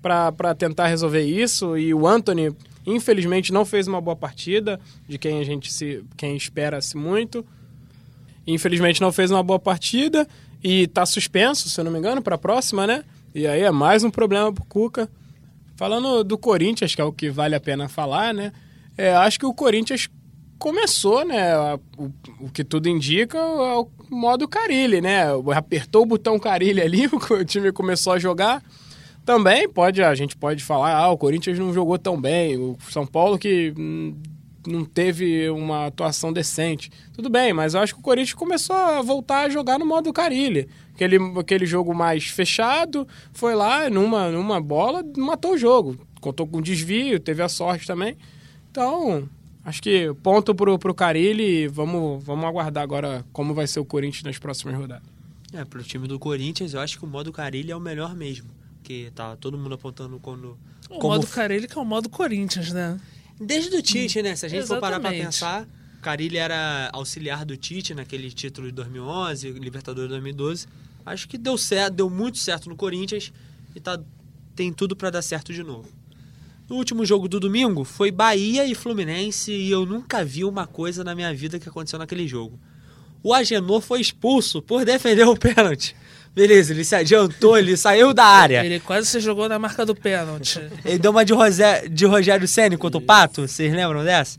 [0.00, 1.76] para tentar resolver isso.
[1.76, 2.54] E o Anthony,
[2.86, 7.44] infelizmente, não fez uma boa partida, de quem a gente se quem espera-se muito.
[8.46, 10.26] Infelizmente não fez uma boa partida
[10.62, 13.04] e tá suspenso, se eu não me engano, para a próxima, né?
[13.34, 15.10] E aí é mais um problema pro Cuca.
[15.74, 18.52] Falando do Corinthians, que é o que vale a pena falar, né?
[18.96, 20.08] É, acho que o Corinthians
[20.58, 21.54] começou, né?
[21.98, 25.24] O, o que tudo indica é o modo Carilli, né?
[25.54, 28.62] Apertou o botão Carilli ali, o time começou a jogar.
[29.26, 33.04] Também pode, a gente pode falar, ah, o Corinthians não jogou tão bem, o São
[33.04, 33.74] Paulo que
[34.64, 36.92] não teve uma atuação decente.
[37.12, 40.12] Tudo bem, mas eu acho que o Corinthians começou a voltar a jogar no modo
[40.12, 40.68] Carilli.
[40.94, 45.98] Aquele, aquele jogo mais fechado, foi lá, numa, numa bola, matou o jogo.
[46.20, 48.16] Contou com desvio, teve a sorte também.
[48.70, 49.28] Então,
[49.64, 54.22] acho que ponto pro, pro Carilli, vamos, vamos aguardar agora como vai ser o Corinthians
[54.22, 55.08] nas próximas rodadas.
[55.52, 58.54] É, pro time do Corinthians, eu acho que o modo Carilli é o melhor mesmo.
[58.86, 60.56] Porque tá todo mundo apontando quando.
[60.88, 62.96] O como modo Carelli que é o modo Corinthians, né?
[63.40, 64.36] Desde o Tite, né?
[64.36, 65.24] Se a gente for parar pra Exatamente.
[65.24, 65.68] pensar,
[66.00, 70.68] Carilli era auxiliar do Tite naquele título de 2011, Libertadores 2012.
[71.04, 73.32] Acho que deu certo, deu muito certo no Corinthians
[73.74, 74.00] e tá,
[74.54, 75.88] tem tudo pra dar certo de novo.
[76.68, 81.02] No último jogo do domingo foi Bahia e Fluminense e eu nunca vi uma coisa
[81.02, 82.56] na minha vida que aconteceu naquele jogo.
[83.20, 85.96] O Agenor foi expulso por defender o pênalti.
[86.36, 88.62] Beleza, ele se adiantou, ele saiu da área.
[88.62, 90.60] Ele quase se jogou na marca do pênalti.
[90.84, 94.38] Ele deu uma de, Rosé, de Rogério Senna contra o Pato, vocês lembram dessa?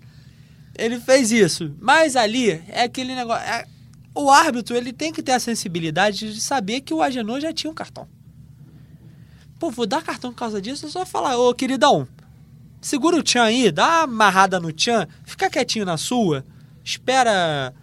[0.78, 1.74] Ele fez isso.
[1.82, 3.44] Mas ali é aquele negócio.
[3.44, 3.66] é-
[4.14, 7.72] o árbitro ele tem que ter a sensibilidade de saber que o Agenor já tinha
[7.72, 8.08] um cartão.
[9.60, 12.08] Pô, vou dar cartão por causa disso, eu só falar, ô queridão,
[12.80, 16.46] segura o Tchan aí, dá uma amarrada no Tchan, fica quietinho na sua,
[16.84, 17.74] espera.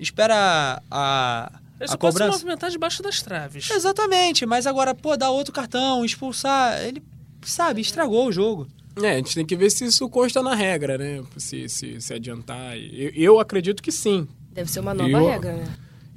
[0.00, 1.52] Espera a.
[1.82, 3.68] Ele a só pode se movimentar debaixo das traves.
[3.70, 7.02] Exatamente, mas agora, pô, dar outro cartão, expulsar, ele,
[7.42, 8.68] sabe, estragou o jogo.
[9.02, 11.22] É, a gente tem que ver se isso consta na regra, né?
[11.38, 12.76] Se, se, se adiantar.
[12.76, 14.28] Eu, eu acredito que sim.
[14.52, 15.64] Deve ser uma nova Eu- regra, né?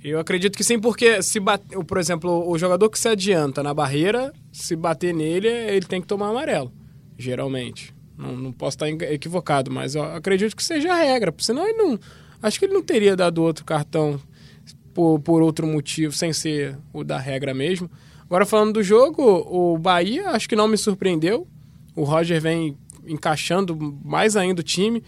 [0.04, 3.74] Eu acredito que sim, porque se bater, por exemplo, o jogador que se adianta na
[3.74, 6.72] barreira, se bater nele, ele tem que tomar amarelo,
[7.18, 7.92] geralmente.
[8.16, 11.78] Não, não posso estar equivocado, mas eu acredito que seja a regra, porque senão ele
[11.78, 12.00] não.
[12.40, 14.22] Acho que ele não teria dado outro cartão
[14.96, 17.92] por, por outro motivo, sem ser o da regra mesmo.
[18.24, 21.46] Agora, falando do jogo, o Bahia acho que não me surpreendeu.
[21.94, 25.04] O Roger vem encaixando mais ainda o time,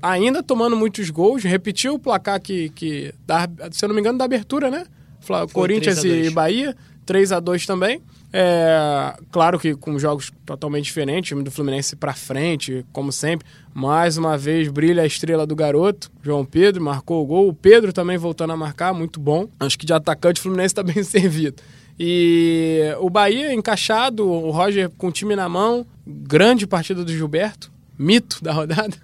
[0.00, 4.16] ainda tomando muitos gols, repetiu o placar que, que da, se eu não me engano,
[4.16, 4.86] da abertura, né?
[5.20, 6.26] Foi Corinthians 3 a 2.
[6.26, 8.00] e Bahia, 3 a 2 também.
[8.36, 13.46] É, claro que com jogos totalmente diferentes, time do Fluminense pra frente, como sempre.
[13.72, 17.48] Mais uma vez brilha a estrela do garoto, João Pedro, marcou o gol.
[17.48, 19.46] O Pedro também voltando a marcar, muito bom.
[19.60, 21.62] Acho que de atacante o Fluminense está bem servido.
[21.96, 27.70] E o Bahia encaixado, o Roger com o time na mão, grande partida do Gilberto,
[27.96, 28.96] mito da rodada.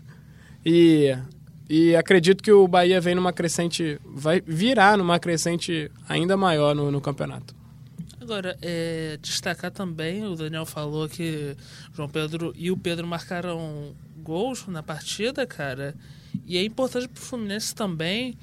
[0.66, 1.16] E,
[1.68, 6.90] e acredito que o Bahia vem numa crescente, vai virar numa crescente ainda maior no,
[6.90, 7.60] no campeonato.
[8.20, 11.56] Agora, é, destacar também, o Daniel falou que
[11.94, 15.94] João Pedro e o Pedro marcaram gols na partida, cara.
[16.44, 18.37] E é importante pro Fluminense também,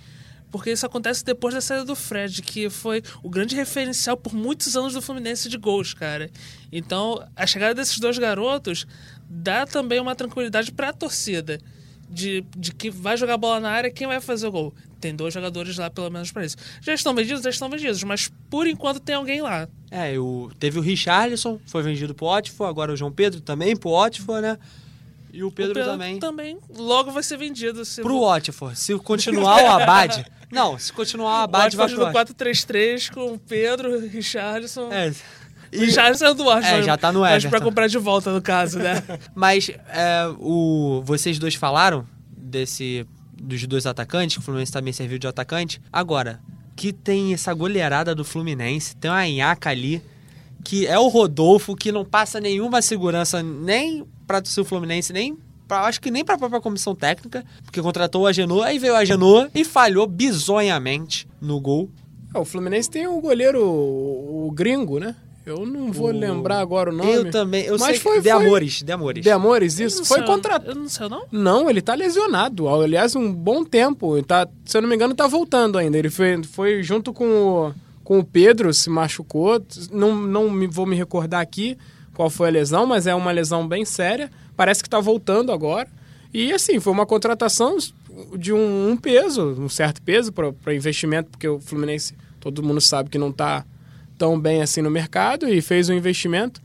[0.50, 4.76] porque isso acontece depois da saída do Fred, que foi o grande referencial por muitos
[4.76, 6.32] anos do Fluminense de gols, cara.
[6.72, 8.88] Então, a chegada desses dois garotos
[9.30, 11.60] dá também uma tranquilidade para a torcida.
[12.10, 14.74] De, de que vai jogar bola na área, quem vai fazer o gol?
[15.00, 16.58] Tem dois jogadores lá, pelo menos, para isso.
[16.82, 17.44] Já estão vendidos?
[17.44, 19.68] Já estão vendidos, mas por enquanto tem alguém lá.
[19.92, 23.92] É, o, teve o Richarlison, foi vendido pro Watford, agora o João Pedro também pro
[23.92, 24.58] Watford, né?
[25.32, 26.20] E o Pedro, o Pedro também.
[26.20, 27.86] também logo vai ser vendido.
[27.86, 28.80] Se Pro Watford.
[28.80, 30.26] Se continuar o Abad.
[30.52, 34.92] não, se continuar o Abad, vai pro do 4-3-3 com o Pedro, Richarlison.
[34.92, 35.14] É.
[35.72, 35.78] E...
[35.78, 36.80] Richarlison é do Watford.
[36.80, 37.50] É, já tá no Mas Everton.
[37.50, 39.04] pra comprar de volta, no caso, né?
[39.36, 43.06] Mas é, o, vocês dois falaram desse
[43.42, 45.82] dos dois atacantes, que o Fluminense também serviu de atacante.
[45.92, 46.40] Agora,
[46.76, 50.02] que tem essa goleirada do Fluminense, tem uma Inhaca ali,
[50.64, 55.82] que é o Rodolfo, que não passa nenhuma segurança nem para o Fluminense, nem pra,
[55.82, 58.98] acho que nem para a própria comissão técnica, porque contratou o Agenor, aí veio o
[58.98, 61.90] Agenor e falhou bizonhamente no gol.
[62.34, 65.16] É, o Fluminense tem o goleiro, o, o gringo, né?
[65.48, 67.10] Eu não vou O- lembrar agora o nome.
[67.14, 69.24] Eu também, eu Mas sei foi- que de foi- Amores, de Amores.
[69.24, 70.00] De Amores, isso.
[70.00, 70.72] não Foi contratado.
[70.72, 71.24] Eu não sei, não?
[71.32, 72.68] Não, ele tá lesionado.
[72.68, 74.18] Aliás, um bom tempo.
[74.18, 75.98] Ele Tá, se eu não me engano, tá voltando ainda.
[75.98, 79.64] Ele foi, foi junto com o, com o Pedro, se machucou.
[79.90, 81.78] Não, não me, vou me recordar aqui
[82.14, 84.30] qual foi a lesão, mas é uma lesão bem séria.
[84.56, 85.88] Parece que tá voltando agora.
[86.34, 87.78] E assim, foi uma contratação
[88.38, 93.10] de um, um peso, um certo peso para investimento, porque o Fluminense, todo mundo sabe
[93.10, 93.64] que não tá
[94.18, 96.62] tão bem assim no mercado e fez um investimento.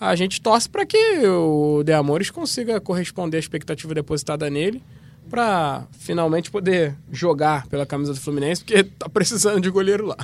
[0.00, 4.82] A gente torce para que o De Amores consiga corresponder à expectativa depositada nele
[5.30, 10.16] para finalmente poder jogar pela camisa do Fluminense, porque tá precisando de goleiro lá.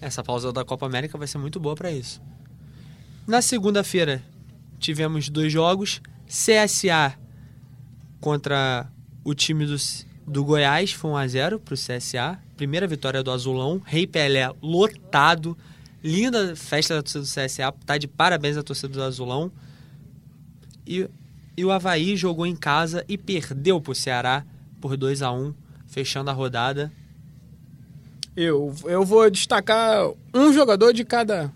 [0.00, 2.20] Essa pausa da Copa América vai ser muito boa para isso.
[3.26, 4.22] Na segunda-feira,
[4.78, 6.02] tivemos dois jogos.
[6.26, 7.18] CSA
[8.20, 8.86] contra
[9.24, 9.76] o time do,
[10.26, 12.38] do Goiás, foi 1x0 pro CSA.
[12.56, 13.80] Primeira vitória do Azulão.
[13.84, 15.56] Rei Pelé lotado.
[16.04, 17.72] Linda festa da torcida do CSA.
[17.86, 19.50] Tá de parabéns à torcida do Azulão.
[20.86, 21.08] E,
[21.56, 24.44] e o Havaí jogou em casa e perdeu pro Ceará
[24.82, 25.54] por 2 a 1
[25.86, 26.92] fechando a rodada.
[28.36, 31.50] Eu, eu vou destacar um jogador de cada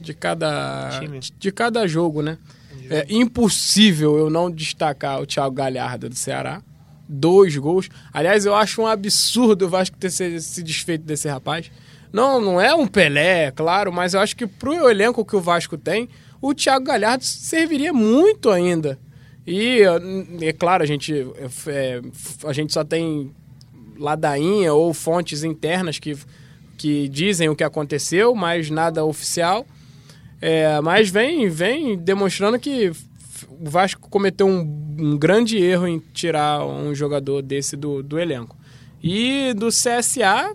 [0.00, 1.20] de cada Time.
[1.20, 2.36] de cada jogo, né?
[2.90, 6.62] É impossível eu não destacar o Thiago Galhardo do Ceará.
[7.08, 7.88] Dois gols.
[8.12, 11.70] Aliás, eu acho um absurdo o Vasco ter se, se desfeito desse rapaz.
[12.14, 15.40] Não, não é um Pelé, é claro, mas eu acho que pro elenco que o
[15.40, 16.08] Vasco tem,
[16.40, 18.96] o Thiago Galhardo serviria muito ainda.
[19.44, 19.80] E,
[20.40, 21.12] é claro, a gente,
[21.66, 22.00] é,
[22.44, 23.34] a gente só tem
[23.98, 26.16] ladainha ou fontes internas que,
[26.78, 29.66] que dizem o que aconteceu, mas nada oficial.
[30.40, 32.92] É, mas vem, vem demonstrando que
[33.48, 34.60] o Vasco cometeu um,
[35.00, 38.56] um grande erro em tirar um jogador desse do, do elenco.
[39.02, 40.52] E do CSA,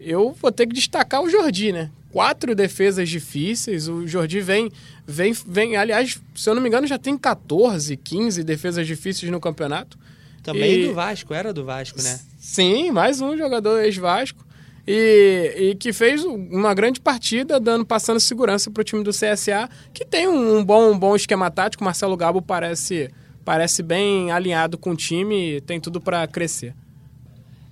[0.00, 1.90] eu vou ter que destacar o Jordi, né?
[2.10, 4.70] Quatro defesas difíceis, o Jordi vem,
[5.06, 9.38] vem, vem, aliás, se eu não me engano, já tem 14, 15 defesas difíceis no
[9.38, 9.96] campeonato.
[10.42, 12.18] Também E- do Vasco, era do Vasco, né?
[12.38, 14.44] Sim, mais um jogador ex-Vasco.
[14.88, 19.68] E, e que fez uma grande partida, dando passando segurança para o time do CSA,
[19.92, 21.84] que tem um, um bom, um bom esquema tático.
[21.84, 23.10] Marcelo Gabo parece,
[23.44, 26.74] parece bem alinhado com o time e tem tudo para crescer.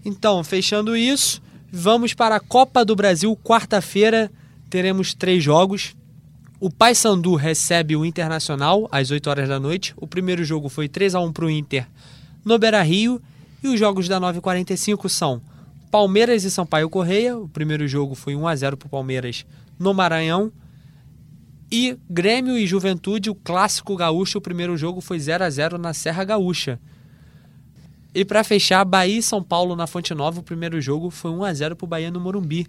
[0.05, 3.37] Então, fechando isso, vamos para a Copa do Brasil.
[3.42, 4.31] Quarta-feira
[4.70, 5.94] teremos três jogos.
[6.61, 9.94] O Paysandu recebe o Internacional às 8 horas da noite.
[9.96, 11.87] O primeiro jogo foi 3 a 1 para o Inter
[12.44, 13.20] no Beira-Rio.
[13.62, 15.40] E os jogos da 9h45 são
[15.90, 17.37] Palmeiras e Sampaio Correia.
[17.37, 19.46] O primeiro jogo foi 1 a 0 para o Palmeiras
[19.78, 20.52] no Maranhão.
[21.70, 24.38] E Grêmio e Juventude, o clássico gaúcho.
[24.38, 26.81] O primeiro jogo foi 0 a 0 na Serra Gaúcha.
[28.14, 31.44] E para fechar, Bahia e São Paulo na Fonte Nova, o primeiro jogo foi 1
[31.44, 32.66] a 0 pro Bahia no Morumbi.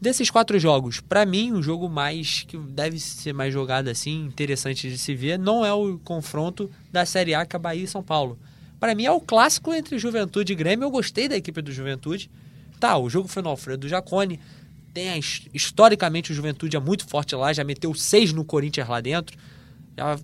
[0.00, 4.88] Desses quatro jogos, para mim, o jogo mais que deve ser mais jogado assim, interessante
[4.90, 8.02] de se ver, não é o confronto da Série A que é Bahia e São
[8.02, 8.38] Paulo.
[8.78, 10.84] Para mim é o clássico entre Juventude e Grêmio.
[10.84, 12.30] Eu gostei da equipe do Juventude.
[12.78, 14.38] Tá, o jogo foi no Alfredo Jacone.
[14.92, 18.86] Tem a, his- historicamente o Juventude é muito forte lá, já meteu seis no Corinthians
[18.86, 19.36] lá dentro.
[19.96, 20.18] Já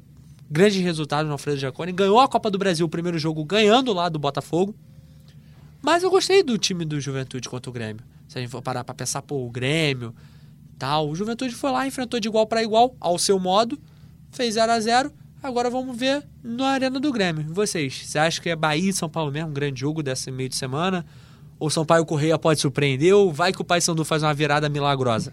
[0.53, 1.93] grande resultado no Alfredo Jacone.
[1.93, 4.75] Ganhou a Copa do Brasil, o primeiro jogo ganhando lá do Botafogo.
[5.81, 8.05] Mas eu gostei do time do Juventude contra o Grêmio.
[8.29, 10.15] Se a gente for parar pra pensar, pô, o Grêmio
[10.79, 11.09] tal.
[11.09, 13.79] O Juventude foi lá, enfrentou de igual para igual, ao seu modo,
[14.31, 17.45] fez 0 a 0 Agora vamos ver na Arena do Grêmio.
[17.49, 20.49] Vocês, você acha que é Bahia e São Paulo mesmo, um grande jogo desse meio
[20.49, 21.05] de semana?
[21.59, 23.15] Ou São Paulo Correia pode surpreender?
[23.15, 25.33] Ou vai que o Paysandu faz uma virada milagrosa?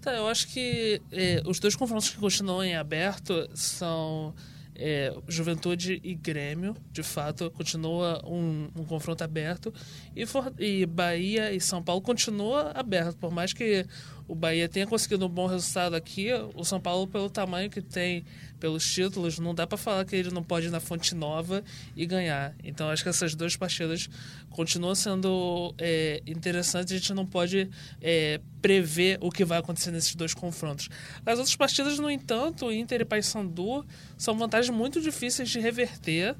[0.00, 4.34] Tá, eu acho que é, os dois confrontos que continuam em aberto são
[4.74, 9.72] é, Juventude e Grêmio, de fato, continua um, um confronto aberto.
[10.16, 13.84] E, for, e Bahia e São Paulo continua aberto, por mais que
[14.30, 18.24] o Bahia tenha conseguido um bom resultado aqui, o São Paulo, pelo tamanho que tem,
[18.60, 21.64] pelos títulos, não dá para falar que ele não pode ir na Fonte Nova
[21.96, 22.54] e ganhar.
[22.62, 24.08] Então, acho que essas duas partidas
[24.50, 26.94] continuam sendo é, interessantes.
[26.94, 27.68] A gente não pode
[28.00, 30.88] é, prever o que vai acontecer nesses dois confrontos.
[31.26, 33.84] As outras partidas, no entanto, Inter e Paysandu
[34.16, 36.36] são vantagens muito difíceis de reverter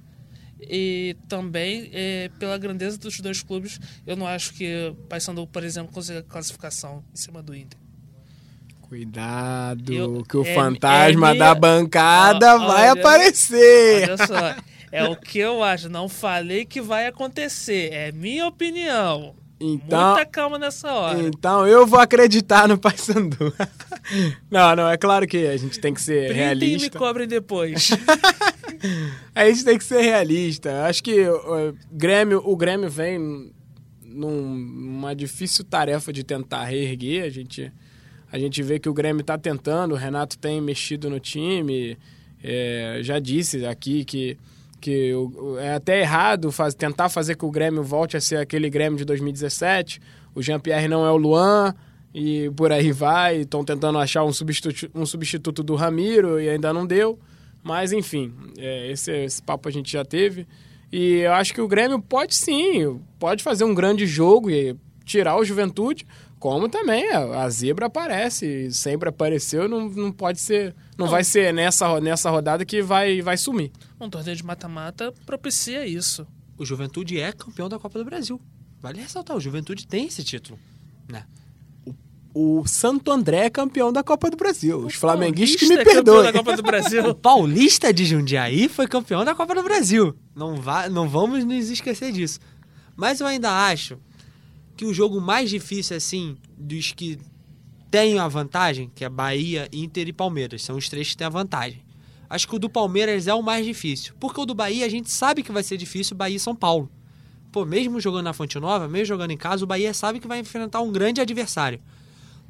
[0.62, 5.64] e também é, pela grandeza dos dois clubes, eu não acho que o Paysandu, por
[5.64, 7.78] exemplo, consiga classificação em cima do Inter.
[8.82, 14.02] Cuidado, eu, que o é, fantasma é da bancada ó, vai olha, aparecer.
[14.02, 14.56] Olha só,
[14.90, 15.88] é o que eu acho.
[15.88, 17.92] Não falei que vai acontecer.
[17.92, 19.36] É minha opinião.
[19.60, 21.20] Então, Muita calma nessa hora.
[21.20, 23.52] Então eu vou acreditar no Paysandu.
[24.50, 26.86] não, não, é claro que a gente tem que ser Printem realista.
[26.86, 27.90] e me cobrem depois.
[29.34, 30.84] a gente tem que ser realista.
[30.86, 33.52] Acho que o Grêmio, o Grêmio vem
[34.02, 37.24] numa difícil tarefa de tentar reerguer.
[37.24, 37.70] A gente,
[38.32, 41.98] a gente vê que o Grêmio está tentando, o Renato tem mexido no time.
[42.42, 44.38] É, já disse aqui que
[44.80, 45.12] que
[45.60, 49.04] é até errado faz, tentar fazer que o Grêmio volte a ser aquele Grêmio de
[49.04, 50.00] 2017.
[50.34, 51.74] O Jean-Pierre não é o Luan
[52.14, 53.42] e por aí vai.
[53.42, 57.18] Estão tentando achar um substituto, um substituto do Ramiro e ainda não deu.
[57.62, 60.46] Mas enfim, é, esse, esse papo a gente já teve.
[60.92, 64.74] E eu acho que o Grêmio pode sim, pode fazer um grande jogo e
[65.04, 66.06] tirar o Juventude,
[66.38, 71.24] como também a, a zebra aparece, sempre apareceu, não, não pode ser não, não, vai
[71.24, 73.72] ser nessa, nessa rodada que vai, vai sumir.
[74.00, 76.26] Um torneio de mata-mata propicia isso.
[76.58, 78.40] O Juventude é campeão da Copa do Brasil.
[78.80, 80.58] Vale ressaltar, o Juventude tem esse título.
[81.08, 81.24] Né?
[82.34, 84.78] O, o Santo André é campeão da Copa do Brasil.
[84.78, 86.24] O Os flamenguistas que me é perdoem.
[86.24, 87.04] da Copa do Brasil.
[87.08, 90.14] o Paulista de Jundiaí foi campeão da Copa do Brasil.
[90.34, 92.38] Não, vá, não vamos nos esquecer disso.
[92.96, 93.98] Mas eu ainda acho
[94.76, 97.18] que o jogo mais difícil, assim, dos que
[97.90, 100.62] tem a vantagem, que é Bahia, Inter e Palmeiras.
[100.62, 101.82] São os três que têm a vantagem.
[102.28, 104.14] Acho que o do Palmeiras é o mais difícil.
[104.20, 106.88] Porque o do Bahia a gente sabe que vai ser difícil Bahia e São Paulo.
[107.50, 110.38] Pô, mesmo jogando na Fonte Nova, mesmo jogando em casa, o Bahia sabe que vai
[110.38, 111.80] enfrentar um grande adversário.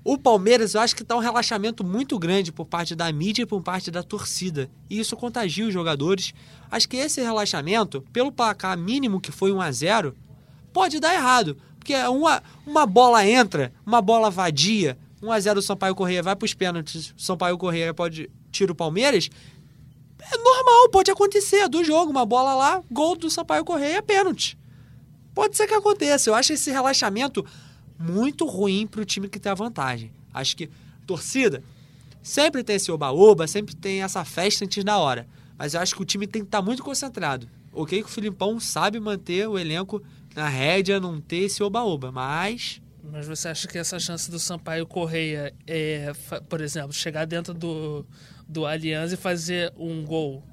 [0.04, 3.46] O Palmeiras, eu acho que está um relaxamento muito grande por parte da mídia e
[3.46, 4.70] por parte da torcida.
[4.90, 6.34] E isso contagia os jogadores.
[6.70, 10.14] Acho que esse relaxamento, pelo placar mínimo que foi 1 a 0
[10.72, 11.56] pode dar errado.
[11.78, 16.54] Porque uma, uma bola entra, uma bola vadia, 1x0 o Sampaio Correia vai para os
[16.54, 19.28] pênaltis, Sampaio Correia pode tira o Palmeiras.
[20.20, 24.58] É normal, pode acontecer do jogo, uma bola lá, gol do Sampaio Correia, pênalti.
[25.34, 26.28] Pode ser que aconteça.
[26.28, 27.44] Eu acho esse relaxamento
[27.98, 30.12] muito ruim para o time que tem a vantagem.
[30.32, 30.68] Acho que
[31.06, 31.62] torcida
[32.22, 35.26] sempre tem esse oba-oba, sempre tem essa festa antes da hora.
[35.56, 37.48] Mas eu acho que o time tem que estar tá muito concentrado.
[37.72, 40.02] Ok que o Filipão sabe manter o elenco
[40.34, 44.86] na rédea, não ter esse oba-oba, mas mas você acha que essa chance do Sampaio
[44.86, 46.12] Correia é,
[46.48, 48.06] por exemplo, chegar dentro do,
[48.48, 50.44] do Allianz e fazer um gol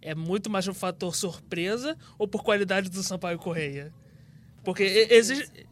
[0.00, 3.92] é muito mais um fator surpresa ou por qualidade do Sampaio Correia?
[4.64, 5.66] Porque existe,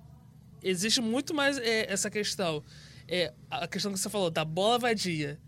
[0.62, 2.62] existe muito mais é, essa questão.
[3.08, 5.38] É, a questão que você falou, da bola vadia.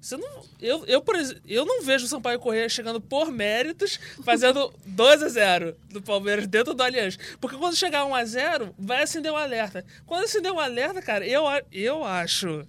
[0.00, 3.98] Você não, eu, eu, por exemplo, eu não vejo o Sampaio Correia chegando por méritos,
[4.24, 7.18] fazendo 2 a 0 do Palmeiras dentro do Allianz.
[7.40, 9.84] Porque quando chegar 1 a 0 vai acender um alerta.
[10.06, 12.64] Quando acender um alerta, cara, eu, eu acho.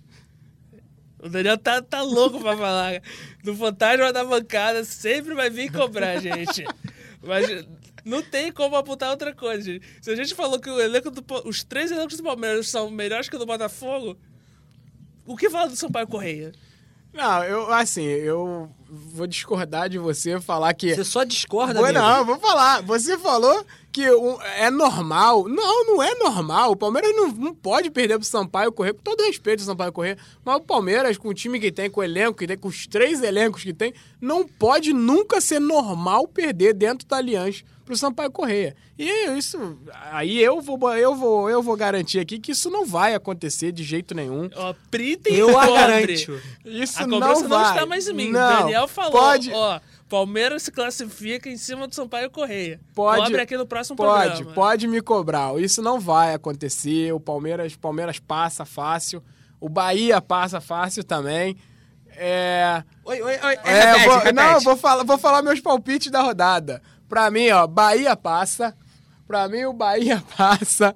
[1.19, 3.01] O Daniel tá, tá louco pra falar.
[3.43, 6.65] Do fantasma da bancada sempre vai vir cobrar, gente.
[7.21, 7.65] Mas
[8.03, 9.86] não tem como apontar outra coisa, gente.
[10.01, 13.30] Se a gente falou que o elenco do, os três elencos do Palmeiras são melhores
[13.30, 14.17] que o do Botafogo,
[15.25, 16.53] o que fala do Sampaio Correia?
[17.12, 20.93] Não, eu, assim, eu vou discordar de você falar que.
[20.93, 22.82] Você só discorda, vou, Não, vou falar.
[22.84, 24.03] Você falou que
[24.57, 25.47] é normal.
[25.47, 26.72] Não, não é normal.
[26.72, 30.18] O Palmeiras não, não pode perder pro Sampaio correr, com todo respeito ao Sampaio correr.
[30.45, 32.86] Mas o Palmeiras, com o time que tem, com o elenco que tem, com os
[32.86, 38.30] três elencos que tem, não pode nunca ser normal perder dentro da Aliança pro Sampaio
[38.30, 38.76] Correia.
[39.00, 39.80] E isso,
[40.12, 43.84] aí eu vou, eu vou, eu vou garantir aqui que isso não vai acontecer de
[43.84, 44.48] jeito nenhum.
[44.56, 46.40] Ó, Prita eu garanto.
[46.64, 47.48] Isso a não vai.
[47.48, 48.30] não está mais em mim.
[48.30, 49.52] Não, Daniel falou, pode...
[49.52, 52.80] ó, Palmeiras se classifica em cima do Sampaio Correia.
[52.94, 54.54] Pode, Cobre aqui no próximo pode, programa.
[54.54, 55.60] Pode me cobrar.
[55.60, 57.12] Isso não vai acontecer.
[57.12, 59.24] O Palmeiras, Palmeiras passa fácil.
[59.60, 61.58] O Bahia passa fácil também.
[62.16, 62.84] É.
[63.04, 63.58] Oi, oi, oi.
[63.64, 64.36] É, repete, vou, repete.
[64.36, 66.82] não, eu vou falar, vou falar meus palpites da rodada.
[67.10, 68.76] Pra mim, ó, Bahia passa.
[69.28, 70.95] Pra mim, o Bahia passa.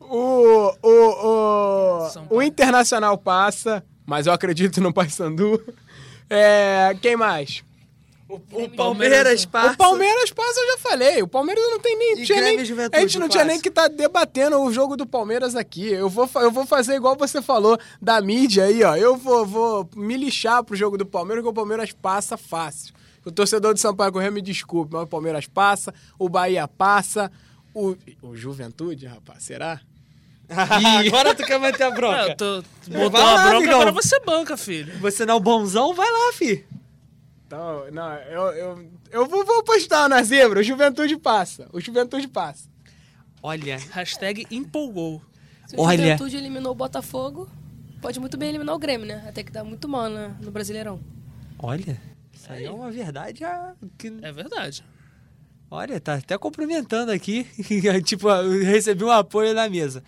[0.00, 3.84] O, o, o, o Internacional passa.
[4.04, 5.62] Mas eu acredito no Paysandu.
[6.28, 7.62] É, quem mais?
[8.28, 9.74] O Palmeiras Palmeiras passa.
[9.74, 11.22] O Palmeiras passa, eu já falei.
[11.22, 12.24] O Palmeiras não tem nem.
[12.24, 15.92] Tinha nem a gente não tinha nem que estar debatendo o jogo do Palmeiras aqui.
[15.92, 18.96] Eu vou, eu vou fazer igual você falou da mídia aí, ó.
[18.96, 22.94] Eu vou, vou me lixar pro jogo do Palmeiras, porque o Palmeiras passa fácil.
[23.24, 27.30] O torcedor de Sampaio Correia me desculpe, mas o Palmeiras passa, o Bahia passa,
[27.74, 27.96] o.
[28.20, 29.80] O Juventude, rapaz, será?
[30.50, 32.28] Agora tu quer meter a bronca.
[32.28, 33.80] eu tô, botou lá, uma bronca, amigão.
[33.80, 34.98] agora você banca, filho.
[34.98, 35.94] Você não é o bonzão?
[35.94, 36.64] Vai lá, fi.
[37.46, 40.60] Então, não, eu, eu, eu vou, vou postar na zebra.
[40.60, 41.68] O Juventude passa.
[41.72, 42.68] O Juventude passa.
[43.42, 45.22] Olha, Hashtag empolgou.
[45.66, 45.96] Se o Olha.
[45.96, 47.48] Juventude eliminou o Botafogo,
[48.00, 49.24] pode muito bem eliminar o Grêmio, né?
[49.26, 51.00] Até que dá muito mal né, no Brasileirão.
[51.58, 52.11] olha.
[52.32, 54.84] Isso aí é uma verdade ah, que É verdade.
[55.70, 57.46] Olha, tá até cumprimentando aqui.
[58.04, 58.28] tipo,
[58.62, 60.02] recebi um apoio na mesa.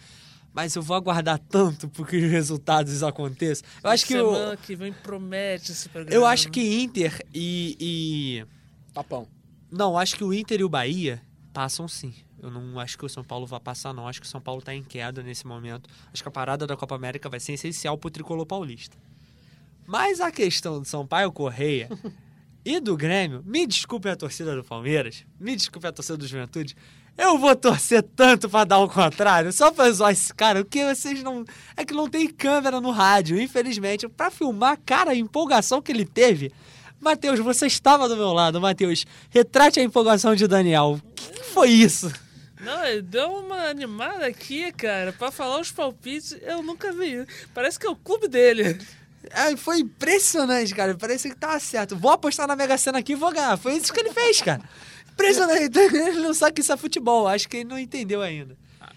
[0.53, 3.67] Mas eu vou aguardar tanto porque os resultados aconteçam.
[3.83, 6.15] Eu acho que Semana eu, que vem promete esse programa.
[6.15, 8.47] eu acho que Inter e, e
[8.93, 9.27] Papão.
[9.71, 11.21] não, acho que o Inter e o Bahia
[11.53, 12.15] passam sim.
[12.41, 14.07] Eu não acho que o São Paulo vai passar não.
[14.07, 15.89] Acho que o São Paulo tá em queda nesse momento.
[16.13, 18.99] Acho que a parada da Copa América vai ser essencial pro tricolor paulista.
[19.87, 21.89] Mas a questão do Sampaio Correia
[22.65, 26.75] e do Grêmio, me desculpe a torcida do Palmeiras, me desculpe a torcida do Juventude,
[27.17, 30.85] eu vou torcer tanto pra dar o contrário, só pra zoar esse cara, o que
[30.85, 31.45] vocês não...
[31.77, 36.05] É que não tem câmera no rádio, infelizmente, pra filmar, cara, a empolgação que ele
[36.05, 36.53] teve.
[37.01, 40.99] Matheus, você estava do meu lado, Matheus, retrate a empolgação de Daniel.
[41.01, 42.11] O que que foi isso?
[42.61, 46.35] Não, ele deu uma animada aqui, cara, pra falar os palpites.
[46.41, 47.27] Eu nunca vi.
[47.53, 48.79] Parece que é o clube dele.
[49.31, 50.97] É, foi impressionante, cara.
[50.97, 51.97] Parece que tava certo.
[51.97, 53.57] Vou apostar na Mega Sena aqui e vou ganhar.
[53.57, 54.63] Foi isso que ele fez, cara.
[55.13, 55.79] Impressionante.
[55.79, 57.29] Ele não sabe que isso é futebol.
[57.29, 58.57] Acho que ele não entendeu ainda.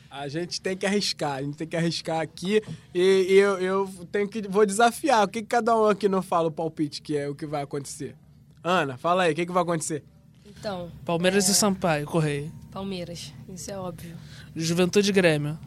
[0.09, 2.59] A gente tem que arriscar, a gente tem que arriscar aqui
[2.91, 5.23] e, e eu, eu tenho que vou desafiar.
[5.23, 7.61] O que, que cada um aqui não fala o palpite que é o que vai
[7.61, 8.15] acontecer?
[8.63, 10.03] Ana, fala aí, o que, que vai acontecer?
[10.43, 12.51] Então, Palmeiras e Sampaio, Correio.
[12.71, 14.17] Palmeiras, isso é óbvio.
[14.55, 15.59] Juventude e Grêmio.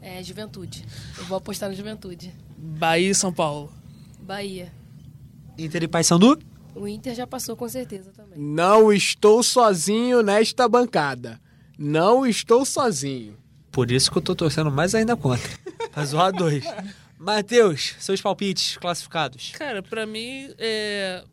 [0.00, 0.86] É Juventude.
[1.18, 2.32] Eu vou apostar no Juventude.
[2.56, 3.72] Bahia e São Paulo.
[4.20, 4.72] Bahia.
[5.58, 6.38] Inter e Paysandu?
[6.74, 8.38] O Inter já passou com certeza também.
[8.38, 11.40] Não estou sozinho nesta bancada.
[11.78, 13.36] Não estou sozinho.
[13.70, 15.48] Por isso que eu tô torcendo mais ainda contra.
[15.92, 16.64] Pra zoar dois.
[17.18, 19.52] Matheus, seus palpites classificados.
[19.52, 21.24] Cara, pra mim, é.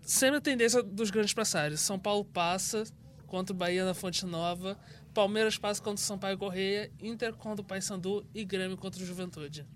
[0.00, 1.80] Sempre a tendência dos grandes passagens.
[1.80, 2.84] São Paulo passa
[3.26, 4.78] contra o Bahia na Fonte Nova.
[5.12, 6.90] Palmeiras passa contra o Sampaio Correia.
[7.00, 9.66] Inter contra o Paysandu e Grêmio contra o Juventude.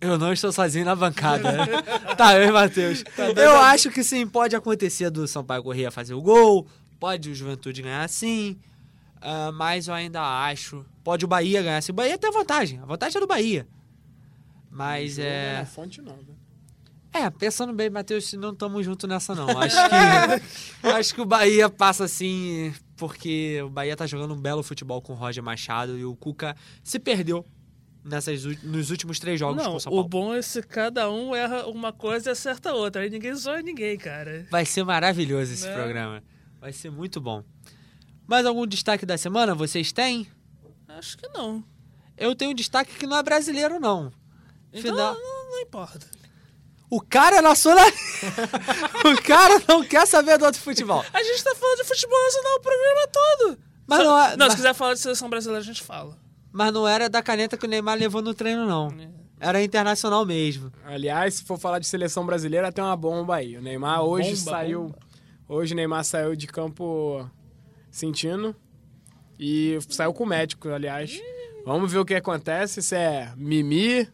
[0.00, 1.52] Eu não estou sozinho na bancada.
[2.16, 3.04] tá, eu e Matheus.
[3.36, 6.66] eu acho que sim, pode acontecer do Sampaio Corrêa fazer o gol,
[6.98, 8.58] pode o Juventude ganhar sim,
[9.20, 10.84] ah, mas eu ainda acho.
[11.04, 11.92] Pode o Bahia ganhar sim.
[11.92, 13.68] O Bahia tem a vantagem, a vantagem é do Bahia.
[14.70, 15.58] Mas é.
[15.58, 16.40] Na fonte nova.
[17.12, 19.48] É, pensando bem, Matheus, não estamos juntos nessa não.
[19.58, 24.62] Acho que, acho que o Bahia passa assim, porque o Bahia tá jogando um belo
[24.62, 27.44] futebol com o Roger Machado e o Cuca se perdeu
[28.04, 30.08] nessas, nos últimos três jogos Não, com o São o Paulo.
[30.08, 33.02] bom é se cada um erra uma coisa e acerta outra.
[33.02, 34.46] Aí ninguém zoa ninguém, cara.
[34.50, 35.74] Vai ser maravilhoso esse Né?
[35.74, 36.22] programa.
[36.60, 37.42] Vai ser muito bom.
[38.26, 40.26] Mais algum destaque da semana vocês têm?
[40.88, 41.64] Acho que não.
[42.16, 44.12] Eu tenho um destaque que não é brasileiro, não.
[44.72, 46.06] Então Final- não, não importa.
[46.90, 47.86] O cara é nacional.
[49.04, 51.04] o cara não quer saber do outro futebol.
[51.12, 53.58] A gente tá falando de futebol nacional o programa todo.
[53.86, 56.18] Mas Só- não é- não, mas- se quiser falar de seleção brasileira, a gente fala.
[56.52, 58.88] Mas não era da caneta que o Neymar levou no treino, não.
[59.38, 60.70] Era internacional mesmo.
[60.84, 63.56] Aliás, se for falar de seleção brasileira, tem uma bomba aí.
[63.56, 64.82] O Neymar hoje Bomba, saiu.
[64.84, 64.98] bomba.
[65.48, 67.28] Hoje o Neymar saiu de campo
[67.90, 68.54] sentindo
[69.38, 71.20] e saiu com o médico, aliás.
[71.64, 74.06] Vamos ver o que acontece, se é mimi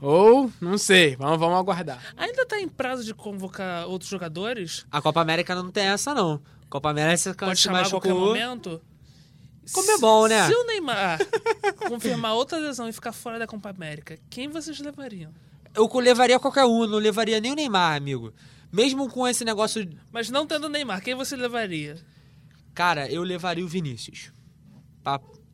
[0.00, 1.16] ou não sei.
[1.16, 2.00] Vamos, vamos aguardar.
[2.16, 4.86] Ainda tá em prazo de convocar outros jogadores?
[4.90, 6.40] A Copa América não tem essa, não.
[6.70, 8.80] Copa América Pode se chamar a qualquer momento?
[9.72, 10.46] Como é bom, né?
[10.48, 11.18] Se o Neymar
[11.88, 15.32] confirmar outra lesão e ficar fora da Copa América, quem vocês levariam?
[15.74, 18.32] Eu levaria qualquer um, não levaria nem o Neymar, amigo.
[18.72, 19.88] Mesmo com esse negócio.
[20.12, 21.96] Mas não tendo Neymar, quem você levaria?
[22.74, 24.32] Cara, eu levaria o Vinícius.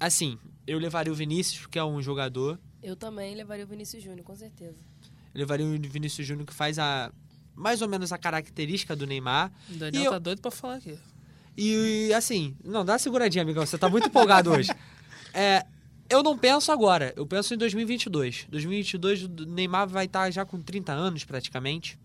[0.00, 2.58] Assim, eu levaria o Vinícius, que é um jogador.
[2.82, 4.76] Eu também levaria o Vinícius Júnior, com certeza.
[5.34, 7.10] Eu levaria o Vinícius Júnior, que faz a.
[7.54, 9.52] Mais ou menos a característica do Neymar.
[9.70, 10.98] O Daniel E eu- tá doido pra falar aqui.
[11.56, 13.64] E, assim, não, dá uma seguradinha, amigão.
[13.64, 14.70] Você tá muito empolgado hoje.
[15.36, 15.66] É,
[16.08, 18.46] eu não penso agora, eu penso em 2022.
[18.48, 21.98] 2022 o Neymar vai estar já com 30 anos praticamente.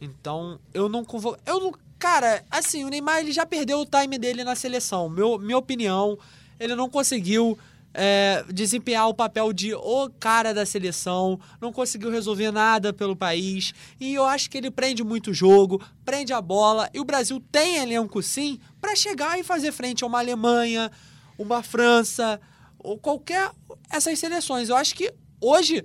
[0.00, 1.36] Então, eu não convo...
[1.44, 5.08] eu não, cara, assim, o Neymar ele já perdeu o time dele na seleção.
[5.08, 6.16] Meu, minha opinião,
[6.60, 7.58] ele não conseguiu
[7.94, 13.72] é, desempenhar o papel de o cara da seleção, não conseguiu resolver nada pelo país.
[13.98, 16.88] E eu acho que ele prende muito jogo, prende a bola.
[16.92, 20.90] E o Brasil tem elenco sim para chegar e fazer frente a uma Alemanha,
[21.38, 22.40] uma França,
[22.78, 23.50] ou qualquer
[23.90, 24.68] essas seleções.
[24.68, 25.84] Eu acho que hoje,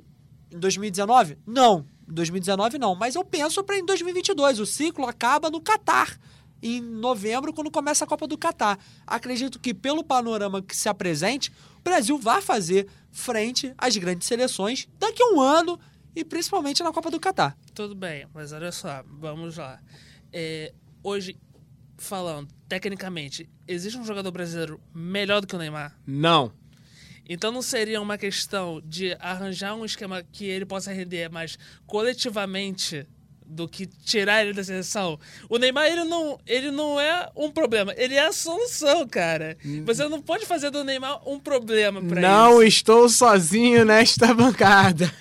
[0.52, 1.86] em 2019, não.
[2.10, 4.60] Em 2019 não, mas eu penso para em 2022.
[4.60, 6.20] O ciclo acaba no Catar
[6.64, 8.80] em novembro, quando começa a Copa do Catar.
[9.06, 14.88] Acredito que, pelo panorama que se apresente, o Brasil vai fazer frente às grandes seleções
[14.98, 15.78] daqui a um ano
[16.16, 17.58] e principalmente na Copa do Catar.
[17.74, 19.80] Tudo bem, mas olha só, vamos lá.
[20.32, 21.38] É, hoje,
[21.98, 26.00] falando tecnicamente, existe um jogador brasileiro melhor do que o Neymar?
[26.08, 26.54] Não.
[27.28, 33.08] Então não seria uma questão de arranjar um esquema que ele possa render mais coletivamente
[33.46, 35.20] do que tirar ele da seleção.
[35.50, 39.58] O Neymar, ele não, ele não é um problema, ele é a solução, cara.
[39.86, 42.78] Você não pode fazer do Neymar um problema pra Não isso.
[42.78, 45.12] estou sozinho nesta bancada.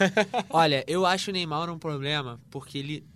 [0.50, 3.06] Olha, eu acho o Neymar um problema porque ele.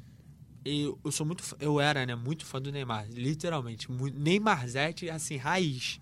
[0.65, 1.45] Eu, eu sou muito.
[1.61, 2.15] Eu era, né?
[2.17, 3.07] Muito fã do Neymar.
[3.11, 3.87] Literalmente.
[4.15, 6.01] Neymarzete, assim, raiz.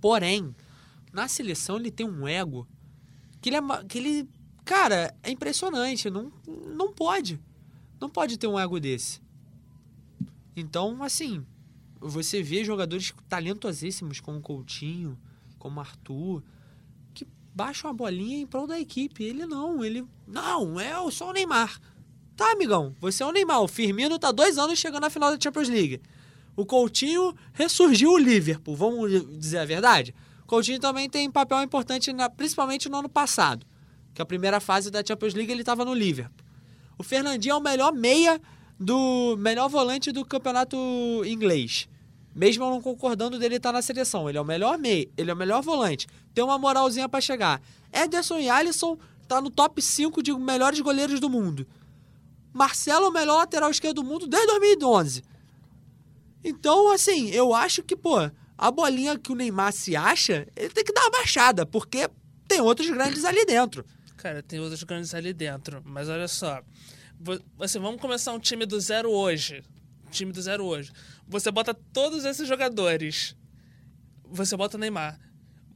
[0.00, 0.54] Porém,
[1.12, 2.68] na seleção ele tem um ego
[3.40, 3.60] que ele é.
[3.88, 4.28] Que ele,
[4.64, 6.10] cara, é impressionante.
[6.10, 7.40] Não, não pode.
[8.02, 9.20] Não pode ter um ego desse.
[10.56, 11.46] Então, assim.
[12.04, 15.16] Você vê jogadores talentosíssimos como Coutinho,
[15.56, 16.42] como Arthur,
[17.14, 17.24] que
[17.54, 19.22] baixam a bolinha em prol da equipe.
[19.22, 20.04] Ele não, ele.
[20.26, 21.80] Não, é sou o Neymar.
[22.36, 23.60] Tá, amigão, você é o Neymar.
[23.62, 26.02] O Firmino tá dois anos chegando na final da Champions League.
[26.56, 30.12] O Coutinho ressurgiu o Liverpool, vamos dizer a verdade.
[30.42, 33.64] O Coutinho também tem papel importante, na- principalmente no ano passado.
[34.12, 36.41] Que a primeira fase da Champions League ele estava no Liverpool.
[37.02, 38.40] O Fernandinho é o melhor meia
[38.78, 39.36] do.
[39.36, 40.76] melhor volante do campeonato
[41.24, 41.88] inglês.
[42.32, 44.28] Mesmo eu não concordando dele estar na seleção.
[44.28, 46.06] Ele é o melhor meia, ele é o melhor volante.
[46.32, 47.60] Tem uma moralzinha pra chegar.
[47.92, 48.96] Ederson e Alisson
[49.26, 51.66] tá no top 5 de melhores goleiros do mundo.
[52.52, 55.24] Marcelo é o melhor lateral esquerdo do mundo desde 2011.
[56.44, 60.84] Então, assim, eu acho que, pô, a bolinha que o Neymar se acha, ele tem
[60.84, 62.08] que dar uma baixada, porque
[62.46, 63.84] tem outros grandes ali dentro.
[64.22, 65.82] Cara, tem outros grandes ali dentro.
[65.84, 66.62] Mas olha só.
[67.58, 69.64] Assim, vamos começar um time do zero hoje.
[70.12, 70.92] Time do zero hoje.
[71.26, 73.34] Você bota todos esses jogadores.
[74.24, 75.18] Você bota Neymar.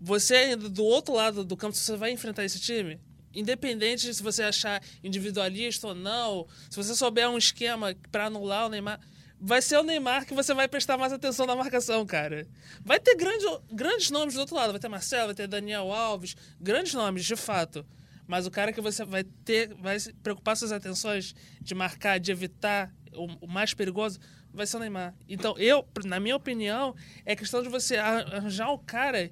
[0.00, 3.00] Você ainda do outro lado do campo, você vai enfrentar esse time?
[3.34, 8.68] Independente se você achar individualista ou não, se você souber um esquema pra anular o
[8.68, 9.00] Neymar,
[9.40, 12.46] vai ser o Neymar que você vai prestar mais atenção na marcação, cara.
[12.84, 16.36] Vai ter grande, grandes nomes do outro lado, vai ter Marcelo, vai ter Daniel Alves,
[16.60, 17.84] grandes nomes, de fato.
[18.26, 22.32] Mas o cara que você vai ter, vai se preocupar suas atenções de marcar, de
[22.32, 24.18] evitar o, o mais perigoso,
[24.52, 25.14] vai ser o Neymar.
[25.28, 29.30] Então, eu, na minha opinião, é questão de você arranjar um cara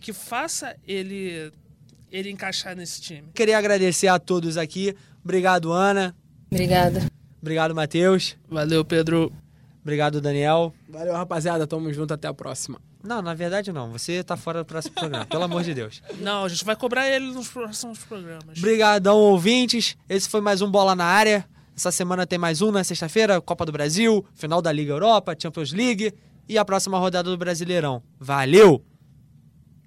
[0.00, 1.52] que faça ele
[2.10, 3.28] ele encaixar nesse time.
[3.34, 4.94] Queria agradecer a todos aqui.
[5.24, 6.14] Obrigado, Ana.
[6.48, 7.04] Obrigada.
[7.42, 8.36] Obrigado, Matheus.
[8.48, 9.32] Valeu, Pedro.
[9.82, 10.72] Obrigado, Daniel.
[10.88, 11.66] Valeu, rapaziada.
[11.66, 12.14] Tamo junto.
[12.14, 12.80] Até a próxima.
[13.04, 13.92] Não, na verdade não.
[13.92, 16.02] Você tá fora do próximo programa, pelo amor de Deus.
[16.20, 18.58] Não, a gente vai cobrar ele nos próximos programas.
[18.58, 19.96] Obrigadão, ouvintes.
[20.08, 21.46] Esse foi mais um Bola na Área.
[21.76, 25.72] Essa semana tem mais um na sexta-feira, Copa do Brasil, final da Liga Europa, Champions
[25.72, 26.14] League
[26.48, 28.02] e a próxima rodada do Brasileirão.
[28.18, 28.82] Valeu!